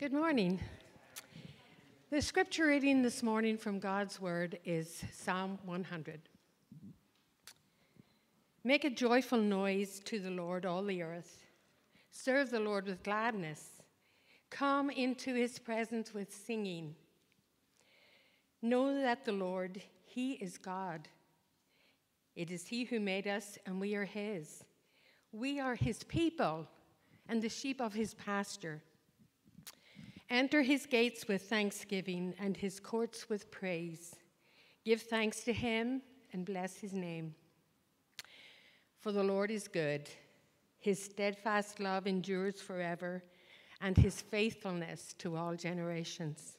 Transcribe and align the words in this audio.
Good 0.00 0.14
morning. 0.14 0.58
The 2.08 2.22
scripture 2.22 2.68
reading 2.68 3.02
this 3.02 3.22
morning 3.22 3.58
from 3.58 3.78
God's 3.78 4.18
Word 4.18 4.58
is 4.64 5.04
Psalm 5.12 5.58
100. 5.66 6.22
Make 8.64 8.84
a 8.84 8.88
joyful 8.88 9.36
noise 9.36 10.00
to 10.06 10.18
the 10.18 10.30
Lord, 10.30 10.64
all 10.64 10.82
the 10.82 11.02
earth. 11.02 11.44
Serve 12.10 12.48
the 12.48 12.60
Lord 12.60 12.86
with 12.86 13.02
gladness. 13.02 13.82
Come 14.48 14.88
into 14.88 15.34
his 15.34 15.58
presence 15.58 16.14
with 16.14 16.34
singing. 16.34 16.94
Know 18.62 19.02
that 19.02 19.26
the 19.26 19.32
Lord, 19.32 19.82
he 20.06 20.32
is 20.32 20.56
God. 20.56 21.08
It 22.34 22.50
is 22.50 22.66
he 22.66 22.84
who 22.84 23.00
made 23.00 23.26
us, 23.26 23.58
and 23.66 23.78
we 23.78 23.94
are 23.96 24.06
his. 24.06 24.64
We 25.30 25.60
are 25.60 25.74
his 25.74 26.04
people 26.04 26.66
and 27.28 27.42
the 27.42 27.50
sheep 27.50 27.82
of 27.82 27.92
his 27.92 28.14
pasture. 28.14 28.80
Enter 30.30 30.62
his 30.62 30.86
gates 30.86 31.26
with 31.26 31.42
thanksgiving 31.42 32.34
and 32.38 32.56
his 32.56 32.78
courts 32.78 33.28
with 33.28 33.50
praise. 33.50 34.14
Give 34.84 35.02
thanks 35.02 35.40
to 35.40 35.52
him 35.52 36.02
and 36.32 36.46
bless 36.46 36.76
his 36.76 36.92
name. 36.92 37.34
For 39.00 39.10
the 39.10 39.24
Lord 39.24 39.50
is 39.50 39.66
good, 39.66 40.08
his 40.78 41.02
steadfast 41.02 41.80
love 41.80 42.06
endures 42.06 42.60
forever, 42.60 43.24
and 43.80 43.96
his 43.96 44.20
faithfulness 44.20 45.14
to 45.18 45.36
all 45.36 45.56
generations. 45.56 46.58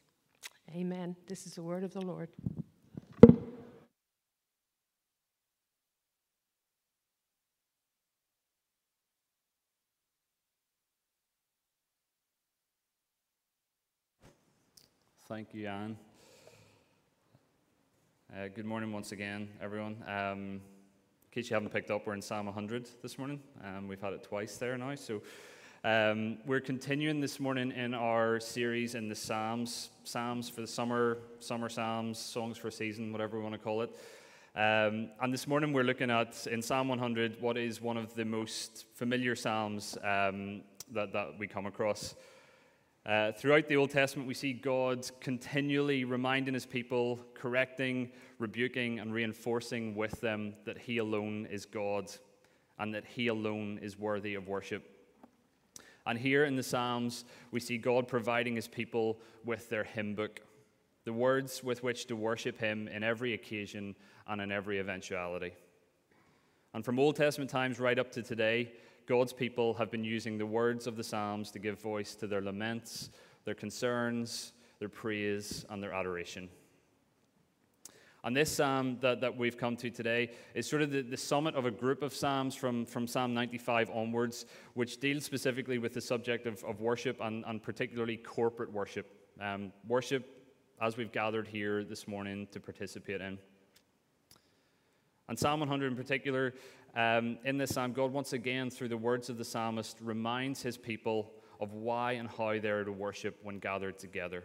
Amen. 0.75 1.15
This 1.27 1.45
is 1.45 1.55
the 1.55 1.63
word 1.63 1.83
of 1.83 1.93
the 1.93 2.01
Lord. 2.01 2.29
Thank 15.31 15.53
you, 15.53 15.67
Anne. 15.67 15.95
Uh, 18.35 18.49
good 18.53 18.65
morning 18.65 18.91
once 18.91 19.13
again, 19.13 19.47
everyone. 19.61 19.95
Um, 20.05 20.59
in 20.59 20.61
case 21.31 21.49
you 21.49 21.53
haven't 21.53 21.69
picked 21.69 21.89
up, 21.89 22.05
we're 22.05 22.15
in 22.15 22.21
Psalm 22.21 22.47
100 22.47 22.89
this 23.01 23.17
morning. 23.17 23.39
Um, 23.63 23.87
we've 23.87 24.01
had 24.01 24.11
it 24.11 24.23
twice 24.23 24.57
there 24.57 24.77
now. 24.77 24.93
So 24.95 25.21
um, 25.85 26.39
we're 26.45 26.59
continuing 26.59 27.21
this 27.21 27.39
morning 27.39 27.71
in 27.71 27.93
our 27.93 28.41
series 28.41 28.93
in 28.93 29.07
the 29.07 29.15
Psalms, 29.15 29.91
Psalms 30.03 30.49
for 30.49 30.59
the 30.59 30.67
summer, 30.67 31.19
summer 31.39 31.69
Psalms, 31.69 32.19
songs 32.19 32.57
for 32.57 32.67
a 32.67 32.71
season, 32.73 33.13
whatever 33.13 33.37
we 33.37 33.43
want 33.43 33.55
to 33.55 33.61
call 33.61 33.83
it. 33.83 33.91
Um, 34.53 35.11
and 35.21 35.33
this 35.33 35.47
morning 35.47 35.71
we're 35.71 35.83
looking 35.83 36.11
at, 36.11 36.45
in 36.47 36.61
Psalm 36.61 36.89
100, 36.89 37.41
what 37.41 37.55
is 37.55 37.79
one 37.81 37.95
of 37.95 38.13
the 38.15 38.25
most 38.25 38.83
familiar 38.95 39.37
Psalms 39.37 39.97
um, 40.03 40.63
that, 40.91 41.13
that 41.13 41.39
we 41.39 41.47
come 41.47 41.67
across. 41.67 42.15
Uh, 43.03 43.31
throughout 43.31 43.67
the 43.67 43.75
Old 43.75 43.89
Testament, 43.89 44.27
we 44.27 44.35
see 44.35 44.53
God 44.53 45.09
continually 45.19 46.03
reminding 46.03 46.53
his 46.53 46.67
people, 46.67 47.19
correcting, 47.33 48.11
rebuking, 48.37 48.99
and 48.99 49.11
reinforcing 49.11 49.95
with 49.95 50.21
them 50.21 50.53
that 50.65 50.77
he 50.77 50.99
alone 50.99 51.47
is 51.49 51.65
God 51.65 52.11
and 52.77 52.93
that 52.93 53.05
he 53.05 53.27
alone 53.27 53.79
is 53.81 53.97
worthy 53.97 54.35
of 54.35 54.47
worship. 54.47 54.83
And 56.05 56.17
here 56.17 56.45
in 56.45 56.55
the 56.55 56.63
Psalms, 56.63 57.25
we 57.49 57.59
see 57.59 57.79
God 57.79 58.07
providing 58.07 58.55
his 58.55 58.67
people 58.67 59.19
with 59.45 59.67
their 59.69 59.83
hymn 59.83 60.13
book, 60.13 60.41
the 61.03 61.13
words 61.13 61.63
with 61.63 61.81
which 61.81 62.05
to 62.07 62.15
worship 62.15 62.59
him 62.59 62.87
in 62.87 63.03
every 63.03 63.33
occasion 63.33 63.95
and 64.27 64.41
in 64.41 64.51
every 64.51 64.79
eventuality. 64.79 65.53
And 66.75 66.85
from 66.85 66.99
Old 66.99 67.15
Testament 67.15 67.49
times 67.49 67.79
right 67.79 67.97
up 67.97 68.11
to 68.11 68.21
today, 68.21 68.71
God's 69.05 69.33
people 69.33 69.73
have 69.75 69.91
been 69.91 70.03
using 70.03 70.37
the 70.37 70.45
words 70.45 70.87
of 70.87 70.95
the 70.95 71.03
Psalms 71.03 71.51
to 71.51 71.59
give 71.59 71.81
voice 71.81 72.15
to 72.15 72.27
their 72.27 72.41
laments, 72.41 73.09
their 73.45 73.55
concerns, 73.55 74.53
their 74.79 74.89
praise, 74.89 75.65
and 75.69 75.81
their 75.81 75.93
adoration. 75.93 76.49
And 78.23 78.37
this 78.37 78.51
psalm 78.51 78.97
that, 79.01 79.21
that 79.21 79.35
we've 79.35 79.57
come 79.57 79.75
to 79.77 79.89
today 79.89 80.29
is 80.53 80.69
sort 80.69 80.83
of 80.83 80.91
the, 80.91 81.01
the 81.01 81.17
summit 81.17 81.55
of 81.55 81.65
a 81.65 81.71
group 81.71 82.03
of 82.03 82.13
psalms 82.13 82.53
from, 82.53 82.85
from 82.85 83.07
Psalm 83.07 83.33
95 83.33 83.89
onwards, 83.89 84.45
which 84.75 84.99
deals 84.99 85.25
specifically 85.25 85.79
with 85.79 85.93
the 85.95 86.01
subject 86.01 86.45
of, 86.45 86.63
of 86.63 86.81
worship 86.81 87.17
and, 87.19 87.43
and 87.47 87.63
particularly 87.63 88.17
corporate 88.17 88.71
worship. 88.71 89.11
Um, 89.39 89.71
worship 89.87 90.37
as 90.79 90.97
we've 90.97 91.11
gathered 91.11 91.47
here 91.47 91.83
this 91.83 92.07
morning 92.07 92.47
to 92.51 92.59
participate 92.59 93.21
in. 93.21 93.39
And 95.31 95.39
Psalm 95.39 95.61
100 95.61 95.87
in 95.87 95.95
particular 95.95 96.53
um, 96.93 97.37
in 97.45 97.57
this 97.57 97.73
psalm, 97.73 97.93
God 97.93 98.11
once 98.11 98.33
again, 98.33 98.69
through 98.69 98.89
the 98.89 98.97
words 98.97 99.29
of 99.29 99.37
the 99.37 99.45
psalmist, 99.45 99.97
reminds 100.01 100.61
his 100.61 100.77
people 100.77 101.31
of 101.61 101.71
why 101.71 102.11
and 102.11 102.27
how 102.27 102.59
they 102.59 102.69
are 102.69 102.83
to 102.83 102.91
worship 102.91 103.39
when 103.41 103.57
gathered 103.57 103.97
together. 103.97 104.43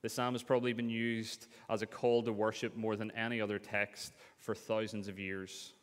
The 0.00 0.08
psalm 0.08 0.32
has 0.32 0.42
probably 0.42 0.72
been 0.72 0.88
used 0.88 1.48
as 1.68 1.82
a 1.82 1.86
call 1.86 2.22
to 2.22 2.32
worship 2.32 2.76
more 2.76 2.96
than 2.96 3.10
any 3.10 3.42
other 3.42 3.58
text 3.58 4.14
for 4.38 4.54
thousands 4.54 5.06
of 5.06 5.18
years. 5.18 5.74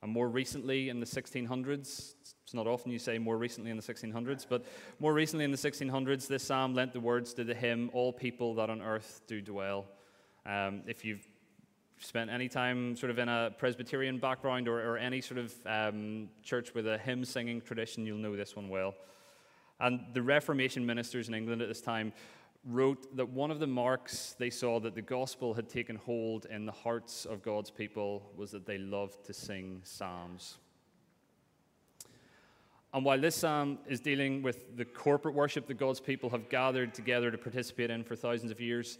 And 0.00 0.12
more 0.12 0.28
recently 0.28 0.90
in 0.90 1.00
the 1.00 1.06
1600s, 1.06 2.14
it's 2.44 2.54
not 2.54 2.68
often 2.68 2.92
you 2.92 3.00
say 3.00 3.18
more 3.18 3.38
recently 3.38 3.72
in 3.72 3.76
the 3.76 3.82
1600s, 3.82 4.46
but 4.48 4.64
more 5.00 5.12
recently 5.14 5.44
in 5.44 5.50
the 5.50 5.56
1600s, 5.56 6.28
this 6.28 6.44
psalm 6.44 6.74
lent 6.74 6.92
the 6.92 7.00
words 7.00 7.34
to 7.34 7.42
the 7.42 7.54
hymn, 7.54 7.90
All 7.92 8.12
People 8.12 8.54
That 8.54 8.70
on 8.70 8.82
Earth 8.82 9.22
Do 9.26 9.42
Dwell. 9.42 9.86
Um, 10.46 10.82
if 10.86 11.04
you've 11.04 11.26
spent 11.98 12.30
any 12.30 12.48
time 12.48 12.96
sort 12.96 13.10
of 13.10 13.18
in 13.18 13.28
a 13.28 13.50
Presbyterian 13.58 14.18
background 14.18 14.68
or, 14.68 14.80
or 14.80 14.98
any 14.98 15.20
sort 15.20 15.38
of 15.38 15.54
um, 15.66 16.28
church 16.42 16.74
with 16.74 16.86
a 16.86 16.98
hymn 16.98 17.24
singing 17.24 17.60
tradition, 17.60 18.06
you'll 18.06 18.18
know 18.18 18.36
this 18.36 18.56
one 18.56 18.68
well. 18.68 18.94
And 19.80 20.00
the 20.12 20.22
Reformation 20.22 20.84
ministers 20.84 21.28
in 21.28 21.34
England 21.34 21.62
at 21.62 21.68
this 21.68 21.80
time 21.80 22.12
wrote 22.64 23.16
that 23.16 23.28
one 23.28 23.50
of 23.50 23.60
the 23.60 23.66
marks 23.66 24.34
they 24.38 24.50
saw 24.50 24.80
that 24.80 24.94
the 24.94 25.02
gospel 25.02 25.54
had 25.54 25.68
taken 25.68 25.96
hold 25.96 26.46
in 26.46 26.66
the 26.66 26.72
hearts 26.72 27.24
of 27.24 27.42
God's 27.42 27.70
people 27.70 28.30
was 28.36 28.50
that 28.50 28.66
they 28.66 28.78
loved 28.78 29.24
to 29.26 29.32
sing 29.32 29.80
psalms. 29.84 30.58
And 32.92 33.04
while 33.04 33.20
this 33.20 33.36
psalm 33.36 33.78
is 33.86 34.00
dealing 34.00 34.42
with 34.42 34.76
the 34.76 34.84
corporate 34.84 35.34
worship 35.34 35.66
that 35.66 35.74
God's 35.74 36.00
people 36.00 36.30
have 36.30 36.48
gathered 36.48 36.94
together 36.94 37.30
to 37.30 37.38
participate 37.38 37.90
in 37.90 38.02
for 38.02 38.16
thousands 38.16 38.50
of 38.50 38.60
years, 38.60 38.98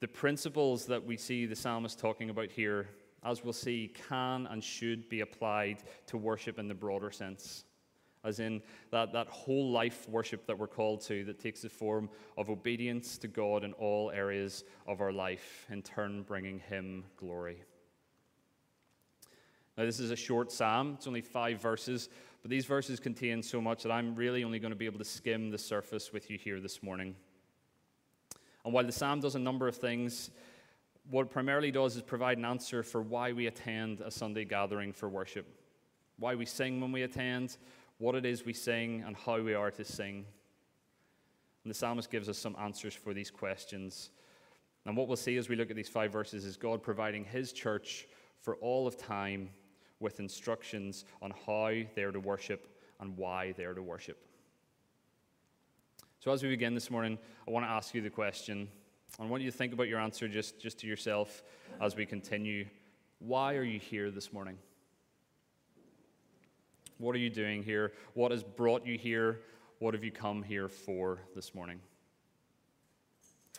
the 0.00 0.08
principles 0.08 0.86
that 0.86 1.04
we 1.04 1.16
see 1.16 1.46
the 1.46 1.54
psalmist 1.54 1.98
talking 1.98 2.30
about 2.30 2.50
here, 2.50 2.88
as 3.22 3.44
we'll 3.44 3.52
see, 3.52 3.92
can 4.08 4.46
and 4.46 4.64
should 4.64 5.08
be 5.08 5.20
applied 5.20 5.82
to 6.06 6.16
worship 6.16 6.58
in 6.58 6.68
the 6.68 6.74
broader 6.74 7.10
sense. 7.10 7.64
As 8.24 8.40
in 8.40 8.62
that, 8.90 9.12
that 9.12 9.28
whole 9.28 9.70
life 9.70 10.08
worship 10.08 10.46
that 10.46 10.58
we're 10.58 10.66
called 10.66 11.00
to, 11.02 11.24
that 11.24 11.38
takes 11.38 11.62
the 11.62 11.68
form 11.68 12.08
of 12.36 12.50
obedience 12.50 13.16
to 13.18 13.28
God 13.28 13.64
in 13.64 13.72
all 13.74 14.10
areas 14.10 14.64
of 14.86 15.00
our 15.00 15.12
life, 15.12 15.66
in 15.70 15.82
turn 15.82 16.22
bringing 16.22 16.58
Him 16.60 17.04
glory. 17.16 17.62
Now, 19.78 19.84
this 19.84 20.00
is 20.00 20.10
a 20.10 20.16
short 20.16 20.52
psalm, 20.52 20.94
it's 20.96 21.06
only 21.06 21.22
five 21.22 21.60
verses, 21.60 22.10
but 22.42 22.50
these 22.50 22.66
verses 22.66 23.00
contain 23.00 23.42
so 23.42 23.60
much 23.60 23.82
that 23.82 23.92
I'm 23.92 24.14
really 24.14 24.44
only 24.44 24.58
going 24.58 24.72
to 24.72 24.78
be 24.78 24.86
able 24.86 24.98
to 24.98 25.04
skim 25.04 25.50
the 25.50 25.58
surface 25.58 26.12
with 26.12 26.30
you 26.30 26.36
here 26.36 26.60
this 26.60 26.82
morning. 26.82 27.14
And 28.64 28.74
while 28.74 28.84
the 28.84 28.92
psalm 28.92 29.20
does 29.20 29.34
a 29.34 29.38
number 29.38 29.68
of 29.68 29.76
things, 29.76 30.30
what 31.10 31.22
it 31.22 31.30
primarily 31.30 31.70
does 31.70 31.96
is 31.96 32.02
provide 32.02 32.38
an 32.38 32.44
answer 32.44 32.82
for 32.82 33.02
why 33.02 33.32
we 33.32 33.46
attend 33.46 34.00
a 34.00 34.10
Sunday 34.10 34.44
gathering 34.44 34.92
for 34.92 35.08
worship, 35.08 35.46
why 36.18 36.34
we 36.34 36.46
sing 36.46 36.80
when 36.80 36.92
we 36.92 37.02
attend, 37.02 37.56
what 37.98 38.14
it 38.14 38.24
is 38.24 38.44
we 38.44 38.52
sing, 38.52 39.02
and 39.06 39.16
how 39.16 39.40
we 39.40 39.54
are 39.54 39.70
to 39.70 39.84
sing. 39.84 40.24
And 41.64 41.70
the 41.70 41.74
psalmist 41.74 42.10
gives 42.10 42.28
us 42.28 42.38
some 42.38 42.56
answers 42.60 42.94
for 42.94 43.12
these 43.12 43.30
questions. 43.30 44.10
And 44.86 44.96
what 44.96 45.08
we'll 45.08 45.16
see 45.16 45.36
as 45.36 45.48
we 45.48 45.56
look 45.56 45.70
at 45.70 45.76
these 45.76 45.88
five 45.88 46.12
verses 46.12 46.44
is 46.44 46.56
God 46.56 46.82
providing 46.82 47.24
his 47.24 47.52
church 47.52 48.06
for 48.40 48.56
all 48.56 48.86
of 48.86 48.96
time 48.96 49.50
with 49.98 50.20
instructions 50.20 51.04
on 51.20 51.32
how 51.46 51.72
they're 51.94 52.12
to 52.12 52.20
worship 52.20 52.66
and 53.00 53.16
why 53.16 53.52
they're 53.52 53.74
to 53.74 53.82
worship. 53.82 54.29
So, 56.22 56.30
as 56.32 56.42
we 56.42 56.50
begin 56.50 56.74
this 56.74 56.90
morning, 56.90 57.16
I 57.48 57.50
want 57.50 57.64
to 57.64 57.70
ask 57.70 57.94
you 57.94 58.02
the 58.02 58.10
question. 58.10 58.68
I 59.18 59.24
want 59.24 59.42
you 59.42 59.50
to 59.50 59.56
think 59.56 59.72
about 59.72 59.88
your 59.88 59.98
answer 59.98 60.28
just, 60.28 60.60
just 60.60 60.78
to 60.80 60.86
yourself 60.86 61.42
as 61.80 61.96
we 61.96 62.04
continue. 62.04 62.66
Why 63.20 63.54
are 63.54 63.62
you 63.62 63.80
here 63.80 64.10
this 64.10 64.30
morning? 64.30 64.58
What 66.98 67.14
are 67.14 67.18
you 67.18 67.30
doing 67.30 67.62
here? 67.62 67.94
What 68.12 68.32
has 68.32 68.42
brought 68.42 68.84
you 68.84 68.98
here? 68.98 69.40
What 69.78 69.94
have 69.94 70.04
you 70.04 70.12
come 70.12 70.42
here 70.42 70.68
for 70.68 71.20
this 71.34 71.54
morning? 71.54 71.80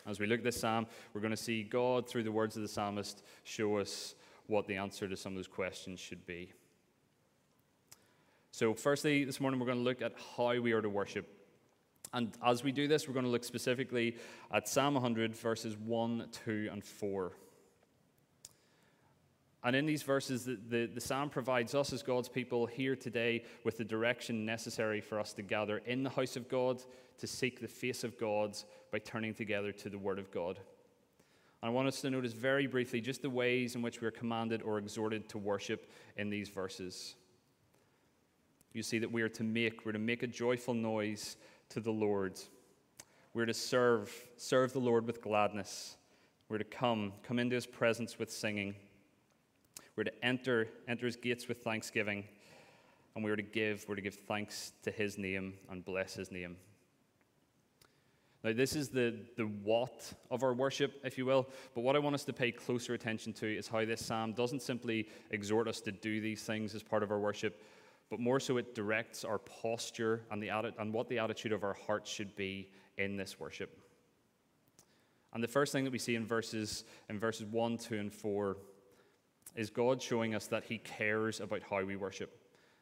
As 0.06 0.20
we 0.20 0.26
look 0.28 0.38
at 0.38 0.44
this 0.44 0.60
psalm, 0.60 0.86
we're 1.14 1.20
going 1.20 1.32
to 1.32 1.36
see 1.36 1.64
God, 1.64 2.08
through 2.08 2.22
the 2.22 2.30
words 2.30 2.54
of 2.54 2.62
the 2.62 2.68
psalmist, 2.68 3.24
show 3.42 3.78
us 3.78 4.14
what 4.46 4.68
the 4.68 4.76
answer 4.76 5.08
to 5.08 5.16
some 5.16 5.32
of 5.32 5.36
those 5.36 5.48
questions 5.48 5.98
should 5.98 6.24
be. 6.26 6.52
So, 8.52 8.72
firstly, 8.72 9.24
this 9.24 9.40
morning 9.40 9.58
we're 9.58 9.66
going 9.66 9.78
to 9.78 9.84
look 9.84 10.00
at 10.00 10.12
how 10.36 10.56
we 10.60 10.70
are 10.70 10.80
to 10.80 10.88
worship. 10.88 11.41
And 12.12 12.32
as 12.44 12.62
we 12.62 12.72
do 12.72 12.86
this, 12.86 13.08
we're 13.08 13.14
going 13.14 13.24
to 13.24 13.30
look 13.30 13.44
specifically 13.44 14.16
at 14.52 14.68
Psalm 14.68 14.94
100, 14.94 15.34
verses 15.34 15.76
1, 15.78 16.28
2, 16.44 16.68
and 16.70 16.84
4. 16.84 17.32
And 19.64 19.76
in 19.76 19.86
these 19.86 20.02
verses, 20.02 20.44
the, 20.44 20.58
the, 20.68 20.86
the, 20.86 21.00
psalm 21.00 21.30
provides 21.30 21.74
us 21.74 21.92
as 21.92 22.02
God's 22.02 22.28
people 22.28 22.66
here 22.66 22.96
today 22.96 23.44
with 23.64 23.78
the 23.78 23.84
direction 23.84 24.44
necessary 24.44 25.00
for 25.00 25.20
us 25.20 25.32
to 25.34 25.42
gather 25.42 25.78
in 25.86 26.02
the 26.02 26.10
house 26.10 26.34
of 26.36 26.48
God 26.48 26.82
to 27.18 27.26
seek 27.28 27.60
the 27.60 27.68
face 27.68 28.02
of 28.02 28.18
God 28.18 28.56
by 28.90 28.98
turning 28.98 29.34
together 29.34 29.70
to 29.70 29.88
the 29.88 29.98
Word 29.98 30.18
of 30.18 30.32
God. 30.32 30.58
And 31.62 31.70
I 31.70 31.72
want 31.72 31.86
us 31.86 32.00
to 32.00 32.10
notice 32.10 32.32
very 32.32 32.66
briefly 32.66 33.00
just 33.00 33.22
the 33.22 33.30
ways 33.30 33.76
in 33.76 33.82
which 33.82 34.00
we 34.00 34.08
are 34.08 34.12
commanded 34.12 34.62
or 34.62 34.78
exhorted 34.78 35.28
to 35.28 35.38
worship 35.38 35.88
in 36.16 36.28
these 36.28 36.48
verses. 36.48 37.14
You 38.72 38.82
see 38.82 38.98
that 38.98 39.12
we 39.12 39.22
are 39.22 39.28
to 39.28 39.44
make, 39.44 39.86
we're 39.86 39.92
to 39.92 39.98
make 40.00 40.24
a 40.24 40.26
joyful 40.26 40.74
noise 40.74 41.36
to 41.72 41.80
the 41.80 41.90
Lord. 41.90 42.38
We're 43.32 43.46
to 43.46 43.54
serve, 43.54 44.12
serve 44.36 44.74
the 44.74 44.78
Lord 44.78 45.06
with 45.06 45.22
gladness. 45.22 45.96
We're 46.50 46.58
to 46.58 46.64
come, 46.64 47.14
come 47.22 47.38
into 47.38 47.54
his 47.54 47.64
presence 47.64 48.18
with 48.18 48.30
singing. 48.30 48.74
We're 49.96 50.04
to 50.04 50.24
enter, 50.24 50.68
enter 50.86 51.06
his 51.06 51.16
gates 51.16 51.48
with 51.48 51.62
thanksgiving. 51.62 52.24
And 53.14 53.24
we're 53.24 53.36
to 53.36 53.42
give, 53.42 53.86
we're 53.88 53.94
to 53.94 54.02
give 54.02 54.16
thanks 54.16 54.72
to 54.82 54.90
his 54.90 55.16
name 55.16 55.54
and 55.70 55.82
bless 55.82 56.12
his 56.12 56.30
name. 56.30 56.56
Now, 58.44 58.52
this 58.52 58.76
is 58.76 58.90
the, 58.90 59.14
the 59.38 59.44
what 59.44 60.12
of 60.30 60.42
our 60.42 60.52
worship, 60.52 61.00
if 61.04 61.16
you 61.16 61.24
will. 61.24 61.48
But 61.74 61.82
what 61.82 61.96
I 61.96 62.00
want 62.00 62.14
us 62.14 62.24
to 62.24 62.34
pay 62.34 62.52
closer 62.52 62.92
attention 62.92 63.32
to 63.34 63.46
is 63.46 63.66
how 63.66 63.86
this 63.86 64.04
psalm 64.04 64.34
doesn't 64.34 64.60
simply 64.60 65.08
exhort 65.30 65.68
us 65.68 65.80
to 65.82 65.92
do 65.92 66.20
these 66.20 66.42
things 66.42 66.74
as 66.74 66.82
part 66.82 67.02
of 67.02 67.10
our 67.10 67.20
worship, 67.20 67.62
but 68.12 68.20
more 68.20 68.38
so 68.38 68.58
it 68.58 68.74
directs 68.74 69.24
our 69.24 69.38
posture 69.38 70.20
and, 70.30 70.42
the, 70.42 70.50
and 70.50 70.92
what 70.92 71.08
the 71.08 71.18
attitude 71.18 71.50
of 71.50 71.64
our 71.64 71.72
hearts 71.72 72.10
should 72.10 72.36
be 72.36 72.68
in 72.98 73.16
this 73.16 73.40
worship. 73.40 73.74
And 75.32 75.42
the 75.42 75.48
first 75.48 75.72
thing 75.72 75.84
that 75.84 75.94
we 75.94 75.98
see 75.98 76.14
in 76.14 76.26
verses, 76.26 76.84
in 77.08 77.18
verses 77.18 77.46
1, 77.46 77.78
2, 77.78 77.98
and 77.98 78.12
4 78.12 78.58
is 79.56 79.70
God 79.70 80.02
showing 80.02 80.34
us 80.34 80.46
that 80.48 80.64
He 80.64 80.76
cares 80.76 81.40
about 81.40 81.62
how 81.62 81.82
we 81.82 81.96
worship. 81.96 82.38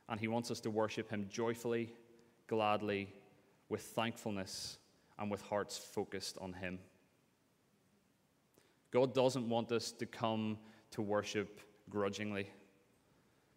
And 0.09 0.19
He 0.19 0.27
wants 0.27 0.51
us 0.51 0.59
to 0.63 0.71
worship 0.71 1.09
Him 1.09 1.29
joyfully, 1.31 1.95
gladly, 2.49 3.15
with 3.69 3.83
thankfulness 3.83 4.79
and 5.17 5.31
with 5.31 5.43
hearts 5.43 5.79
focused 5.79 6.39
on 6.41 6.55
Him. 6.55 6.81
God 8.91 9.15
doesn't 9.15 9.49
want 9.49 9.71
us 9.71 9.93
to 9.93 10.07
come 10.07 10.59
to 10.91 11.03
worship 11.03 11.61
grudgingly. 11.89 12.51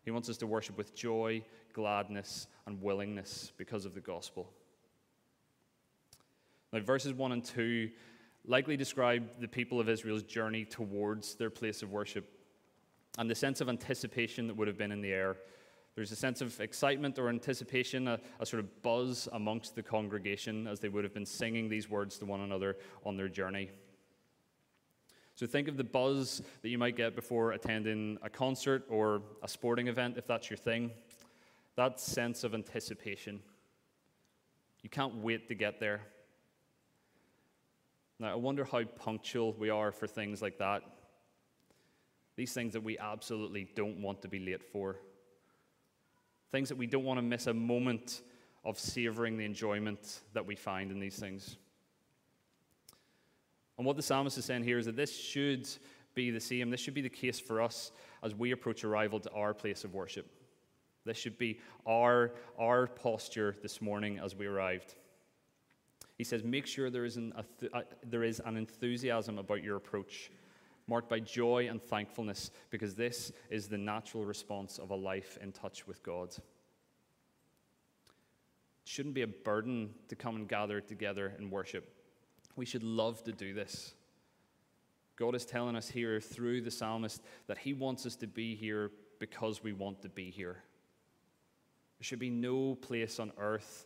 He 0.04 0.12
wants 0.12 0.30
us 0.30 0.38
to 0.38 0.48
worship 0.48 0.78
with 0.78 0.96
joy, 0.96 1.44
gladness, 1.74 2.48
and 2.66 2.82
willingness 2.82 3.52
because 3.58 3.86
of 3.86 3.94
the 3.94 4.02
gospel. 4.02 4.50
Now, 6.72 6.80
verses 6.82 7.14
1 7.14 7.32
and 7.32 7.44
2 7.44 7.90
likely 8.46 8.76
describe 8.76 9.40
the 9.40 9.48
people 9.48 9.80
of 9.80 9.88
Israel's 9.88 10.24
journey 10.24 10.66
towards 10.66 11.36
their 11.36 11.50
place 11.50 11.82
of 11.82 11.92
worship 11.92 12.30
and 13.18 13.30
the 13.30 13.36
sense 13.36 13.62
of 13.62 13.70
anticipation 13.70 14.48
that 14.48 14.56
would 14.56 14.68
have 14.68 14.78
been 14.78 14.92
in 14.92 15.02
the 15.02 15.12
air 15.12 15.38
there's 15.96 16.12
a 16.12 16.16
sense 16.16 16.42
of 16.42 16.60
excitement 16.60 17.20
or 17.20 17.30
anticipation, 17.30 18.08
a, 18.08 18.20
a, 18.40 18.46
sort 18.46 18.60
of 18.62 18.82
buzz 18.82 19.30
amongst 19.34 19.76
the 19.76 19.84
congregation 19.84 20.68
as 20.68 20.80
they 20.80 20.90
would 20.90 21.04
have 21.04 21.14
been 21.14 21.26
singing 21.26 21.70
these 21.70 21.90
words 21.90 22.18
to 22.18 22.26
one 22.26 22.42
another 22.42 22.78
on 23.06 23.16
their 23.16 23.30
journey. 23.30 23.70
So 25.36 25.48
think 25.48 25.68
of 25.68 25.78
the 25.78 25.84
buzz 25.84 26.42
that 26.62 26.70
you 26.70 26.78
might 26.78 26.96
get 26.96 27.16
before 27.16 27.54
attending 27.54 28.20
a 28.22 28.30
concert 28.30 28.86
or 28.90 29.22
a 29.42 29.48
sporting 29.48 29.88
event, 29.88 30.18
if 30.18 30.28
that's 30.28 30.50
your 30.50 30.58
thing. 30.58 30.92
That 31.76 32.00
sense 32.00 32.44
of 32.44 32.54
anticipation. 32.54 33.42
You 34.84 34.90
can't 34.90 35.16
wait 35.16 35.48
to 35.48 35.56
get 35.56 35.80
there. 35.80 36.02
Now, 38.20 38.32
I 38.32 38.36
wonder 38.36 38.64
how 38.64 38.84
punctual 38.84 39.54
we 39.54 39.70
are 39.70 39.92
for 39.92 40.06
things 40.06 40.42
like 40.42 40.60
that. 40.60 40.84
These 42.36 42.54
things 42.54 42.74
that 42.74 42.84
we 42.84 42.98
absolutely 43.00 43.68
don't 43.76 44.02
want 44.02 44.22
to 44.22 44.28
be 44.28 44.40
late 44.40 44.64
for. 44.64 44.98
Things 46.52 46.70
that 46.70 46.78
we 46.78 46.86
don't 46.86 47.04
want 47.04 47.18
to 47.18 47.24
miss 47.24 47.48
a 47.48 47.54
moment 47.54 48.22
of 48.64 48.78
savoring 48.80 49.38
the 49.38 49.46
enjoyment 49.46 50.22
that 50.34 50.46
we 50.46 50.56
find 50.56 50.92
in 50.92 51.00
these 51.00 51.18
things. 51.18 51.58
And 53.78 53.86
what 53.86 53.96
the 53.96 54.04
psalmist 54.04 54.38
is 54.38 54.46
saying 54.46 54.64
here 54.64 54.78
is 54.78 54.86
that 54.86 54.96
this 54.96 55.16
should 55.16 55.68
be 56.14 56.30
the 56.32 56.40
same. 56.40 56.70
This 56.70 56.80
should 56.80 56.94
be 56.94 57.02
the 57.02 57.10
case 57.10 57.40
for 57.40 57.62
us 57.62 57.92
as 58.22 58.36
we 58.36 58.52
approach 58.52 58.84
arrival 58.84 59.20
to 59.20 59.32
our 59.32 59.54
place 59.54 59.84
of 59.84 59.94
worship. 59.94 60.28
This 61.06 61.18
should 61.18 61.38
be 61.38 61.60
our, 61.86 62.34
our 62.58 62.88
posture 62.88 63.56
this 63.62 63.82
morning 63.82 64.20
as 64.20 64.36
we 64.36 64.46
arrived. 64.46 64.96
He 66.18 66.24
says, 66.24 66.44
Make 66.44 66.68
sure 66.68 66.90
there 66.90 67.06
is, 67.06 67.18
an, 67.18 67.34
uh, 67.74 67.82
there 68.06 68.24
is 68.24 68.42
an 68.46 68.56
enthusiasm 68.56 69.38
about 69.38 69.64
your 69.64 69.76
approach 69.76 70.32
marked 70.88 71.10
by 71.10 71.20
joy 71.20 71.68
and 71.70 71.82
thankfulness, 71.82 72.52
because 72.70 72.94
this 72.94 73.32
is 73.50 73.68
the 73.68 73.78
natural 73.78 74.26
response 74.26 74.80
of 74.80 74.92
a 74.92 74.96
life 74.96 75.38
in 75.42 75.52
touch 75.52 75.88
with 75.88 76.04
God. 76.04 76.30
It 76.30 76.42
shouldn't 78.84 79.16
be 79.16 79.22
a 79.22 79.28
burden 79.28 79.92
to 80.10 80.16
come 80.16 80.36
and 80.36 80.48
gather 80.48 80.82
together 80.82 81.34
and 81.38 81.50
worship. 81.50 82.03
We 82.56 82.66
should 82.66 82.84
love 82.84 83.24
to 83.24 83.32
do 83.32 83.54
this. 83.54 83.94
God 85.16 85.36
is 85.36 85.46
telling 85.46 85.76
us 85.76 85.90
here 85.90 86.20
through 86.20 86.62
the 86.62 86.72
psalmist 86.72 87.22
that 87.48 87.58
he 87.58 87.74
wants 87.74 88.06
us 88.06 88.16
to 88.18 88.28
be 88.28 88.56
here 88.56 88.92
because 89.20 89.64
we 89.64 89.74
want 89.74 90.02
to 90.02 90.10
be 90.10 90.32
here. 90.32 90.64
There 92.00 92.06
should 92.06 92.20
be 92.20 92.30
no 92.30 92.76
place 92.76 93.20
on 93.20 93.32
earth 93.38 93.86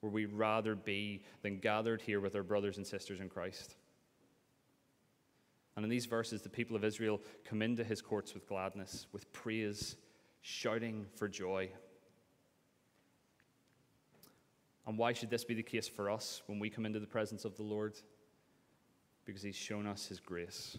where 0.00 0.10
we'd 0.10 0.32
rather 0.32 0.74
be 0.74 1.22
than 1.42 1.58
gathered 1.58 2.00
here 2.00 2.20
with 2.20 2.34
our 2.34 2.42
brothers 2.42 2.76
and 2.76 2.86
sisters 2.86 3.20
in 3.20 3.28
Christ. 3.28 3.76
And 5.76 5.84
in 5.84 5.90
these 5.90 6.06
verses, 6.06 6.42
the 6.42 6.48
people 6.48 6.76
of 6.76 6.84
Israel 6.84 7.20
come 7.44 7.62
into 7.62 7.84
his 7.84 8.02
courts 8.02 8.34
with 8.34 8.48
gladness, 8.48 9.06
with 9.12 9.32
praise, 9.32 9.96
shouting 10.42 11.06
for 11.14 11.28
joy. 11.28 11.70
And 14.86 14.98
why 14.98 15.12
should 15.12 15.30
this 15.30 15.44
be 15.44 15.54
the 15.54 15.62
case 15.62 15.88
for 15.88 16.10
us 16.10 16.42
when 16.46 16.58
we 16.58 16.68
come 16.68 16.86
into 16.86 16.98
the 16.98 17.06
presence 17.06 17.44
of 17.44 17.56
the 17.56 17.62
Lord? 17.62 17.94
Because 19.24 19.42
he's 19.42 19.56
shown 19.56 19.86
us 19.86 20.06
his 20.06 20.18
grace. 20.18 20.78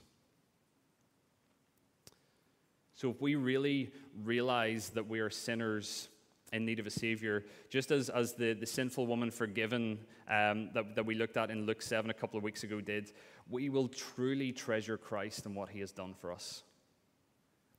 So 2.96 3.10
if 3.10 3.22
we 3.22 3.36
really 3.36 3.92
realize 4.24 4.90
that 4.90 5.08
we 5.08 5.20
are 5.20 5.30
sinners 5.30 6.10
in 6.52 6.66
need 6.66 6.80
of 6.80 6.86
a 6.86 6.92
Savior, 6.92 7.46
just 7.70 7.92
as, 7.92 8.10
as 8.10 8.34
the, 8.34 8.54
the 8.54 8.66
sinful 8.66 9.08
woman 9.08 9.32
forgiven 9.32 9.98
um, 10.30 10.70
that, 10.74 10.96
that 10.96 11.06
we 11.06 11.16
looked 11.16 11.36
at 11.36 11.50
in 11.50 11.66
Luke 11.66 11.82
7 11.82 12.12
a 12.12 12.14
couple 12.14 12.38
of 12.38 12.44
weeks 12.44 12.64
ago 12.64 12.80
did, 12.80 13.12
we 13.50 13.70
will 13.70 13.88
truly 13.88 14.52
treasure 14.52 14.98
Christ 14.98 15.46
and 15.46 15.56
what 15.56 15.70
He 15.70 15.80
has 15.80 15.92
done 15.92 16.14
for 16.14 16.32
us. 16.32 16.64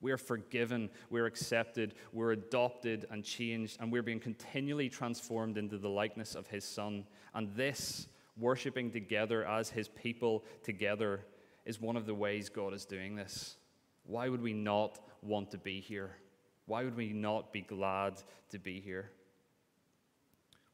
We 0.04 0.12
are 0.12 0.18
forgiven, 0.18 0.90
we're 1.08 1.24
accepted, 1.24 1.94
we're 2.12 2.32
adopted 2.32 3.06
and 3.10 3.24
changed, 3.24 3.78
and 3.80 3.90
we're 3.90 4.02
being 4.02 4.20
continually 4.20 4.90
transformed 4.90 5.56
into 5.56 5.78
the 5.78 5.88
likeness 5.88 6.34
of 6.34 6.46
His 6.46 6.62
Son. 6.62 7.06
And 7.32 7.56
this, 7.56 8.06
worshiping 8.36 8.90
together 8.90 9.46
as 9.46 9.70
His 9.70 9.88
people 9.88 10.44
together, 10.62 11.24
is 11.64 11.80
one 11.80 11.96
of 11.96 12.04
the 12.04 12.14
ways 12.14 12.50
God 12.50 12.74
is 12.74 12.84
doing 12.84 13.16
this. 13.16 13.56
Why 14.04 14.28
would 14.28 14.42
we 14.42 14.52
not 14.52 14.98
want 15.22 15.50
to 15.52 15.58
be 15.58 15.80
here? 15.80 16.10
Why 16.66 16.84
would 16.84 16.98
we 16.98 17.14
not 17.14 17.50
be 17.50 17.62
glad 17.62 18.20
to 18.50 18.58
be 18.58 18.80
here? 18.80 19.10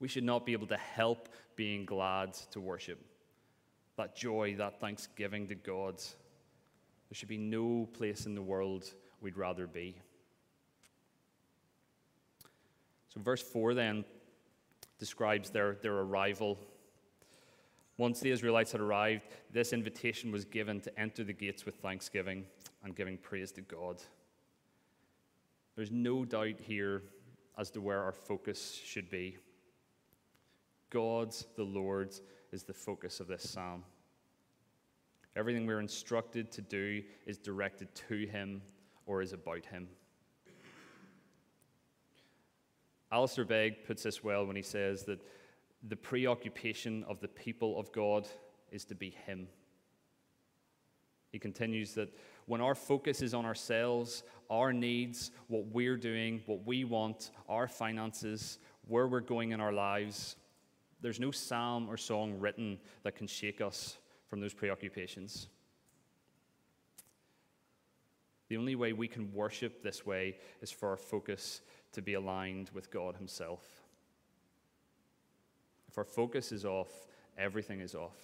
We 0.01 0.09
should 0.09 0.25
not 0.25 0.45
be 0.45 0.55
able 0.55 0.67
to 0.67 0.77
help 0.77 1.29
being 1.55 1.85
glad 1.85 2.33
to 2.51 2.61
worship. 2.61 2.99
That 3.97 4.17
joy, 4.17 4.57
that 4.59 4.81
thanksgiving 4.81 5.47
to 5.47 5.55
God. 5.55 5.99
There 5.99 7.15
should 7.15 7.29
be 7.29 7.39
no 7.39 7.89
place 7.93 8.27
in 8.27 8.35
the 8.35 8.43
world 8.43 8.93
we'd 9.21 9.37
rather 9.37 9.67
be. 9.67 9.97
So, 13.09 13.21
verse 13.21 13.43
4 13.43 13.75
then 13.75 14.05
describes 14.99 15.51
their, 15.51 15.77
their 15.83 15.99
arrival. 15.99 16.59
Once 17.97 18.21
the 18.21 18.31
Israelites 18.31 18.73
had 18.73 18.81
arrived, 18.81 19.25
this 19.53 19.73
invitation 19.73 20.31
was 20.31 20.45
given 20.45 20.81
to 20.81 21.01
enter 21.01 21.25
the 21.25 21.33
gates 21.33 21.67
with 21.67 21.75
thanksgiving 21.77 22.45
and 22.85 22.95
giving 22.95 23.19
praise 23.19 23.53
to 23.53 23.61
God. 23.61 24.01
There's 25.77 25.91
no 25.91 26.25
doubt 26.25 26.61
here 26.61 27.03
as 27.59 27.71
to 27.73 27.81
where 27.81 28.03
our 28.03 28.13
focus 28.13 28.81
should 28.85 29.11
be. 29.11 29.37
God's, 30.91 31.47
the 31.57 31.65
Lord's, 31.65 32.23
is 32.53 32.63
the 32.63 32.73
focus 32.73 33.21
of 33.21 33.29
this 33.29 33.49
psalm. 33.49 33.85
Everything 35.37 35.67
we're 35.67 35.81
instructed 35.81 36.51
to 36.53 36.63
do 36.63 37.03
is 37.27 37.39
directed 37.39 37.95
to 38.09 38.27
Him 38.27 38.63
or 39.07 39.23
is 39.23 39.33
about 39.33 39.65
Him. 39.67 39.89
Alistair 43.13 43.45
Begg 43.45 43.85
puts 43.85 44.03
this 44.03 44.23
well 44.23 44.47
when 44.47 44.55
he 44.55 44.63
says 44.63 45.03
that 45.05 45.21
the 45.89 45.97
preoccupation 45.97 47.05
of 47.09 47.21
the 47.21 47.29
people 47.29 47.79
of 47.79 47.91
God 47.91 48.29
is 48.71 48.85
to 48.85 48.95
be 48.95 49.11
Him. 49.11 49.49
He 51.33 51.39
continues 51.39 51.95
that 51.95 52.13
when 52.47 52.61
our 52.61 52.75
focus 52.75 53.23
is 53.23 53.35
on 53.35 53.45
ourselves, 53.45 54.23
our 54.49 54.73
needs, 54.73 55.31
what 55.49 55.67
we're 55.67 55.97
doing, 55.97 56.43
what 56.47 56.67
we 56.67 56.85
want, 56.85 57.31
our 57.49 57.69
finances, 57.69 58.59
where 58.87 59.07
we're 59.07 59.21
going 59.21 59.53
in 59.53 59.61
our 59.61 59.73
lives, 59.73 60.37
there's 61.01 61.21
no 61.21 61.31
psalm 61.31 61.89
or 61.89 61.97
song 61.97 62.39
written 62.39 62.79
that 63.05 63.17
can 63.17 63.27
shake 63.27 63.61
us 63.61 63.99
from 64.29 64.41
those 64.41 64.53
preoccupations. 64.53 65.49
The 68.51 68.57
only 68.57 68.75
way 68.75 68.93
we 68.93 69.07
can 69.07 69.33
worship 69.33 69.81
this 69.81 70.05
way 70.05 70.37
is 70.61 70.73
for 70.73 70.89
our 70.89 70.97
focus 70.97 71.61
to 71.93 72.03
be 72.03 72.15
aligned 72.15 72.69
with 72.75 72.91
God 72.91 73.15
Himself. 73.15 73.63
If 75.89 75.97
our 75.97 76.05
focus 76.05 76.51
is 76.51 76.65
off, 76.65 76.91
everything 77.39 77.79
is 77.79 77.95
off. 77.95 78.17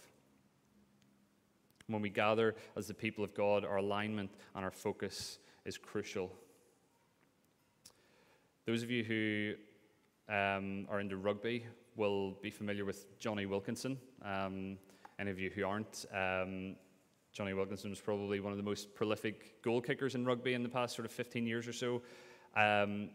When 1.87 2.03
we 2.03 2.11
gather 2.11 2.57
as 2.77 2.89
the 2.89 2.95
people 2.95 3.23
of 3.23 3.35
God, 3.35 3.65
our 3.65 3.77
alignment 3.77 4.33
and 4.57 4.65
our 4.65 4.73
focus 4.73 5.39
is 5.65 5.79
crucial. 5.79 6.33
Those 8.67 8.83
of 8.83 8.91
you 8.91 9.05
who 9.05 9.55
um, 10.29 10.89
are 10.91 10.99
into 10.99 11.17
rugby 11.19 11.67
will 11.95 12.33
be 12.43 12.51
familiar 12.51 12.85
with 12.85 13.17
Jonny 13.21 13.47
Wilkinson. 13.47 13.97
Um, 14.25 14.79
any 15.21 15.31
of 15.31 15.39
you 15.39 15.51
who 15.51 15.65
aren't, 15.65 16.05
um, 16.13 16.75
Jonny 17.37 17.53
Wilkinson 17.53 17.91
was 17.91 18.01
probably 18.01 18.41
one 18.41 18.51
of 18.51 18.57
the 18.57 18.65
most 18.65 18.95
prolific 18.95 19.61
goal 19.61 19.83
kickers 19.83 20.15
in 20.15 20.25
rugby 20.25 20.55
in 20.55 20.63
the 20.63 20.71
past 20.71 20.97
sort 20.97 21.05
of 21.05 21.13
15 21.13 21.47
years 21.47 21.69
or 21.69 21.73
so. 21.75 21.97
Um, 22.57 23.11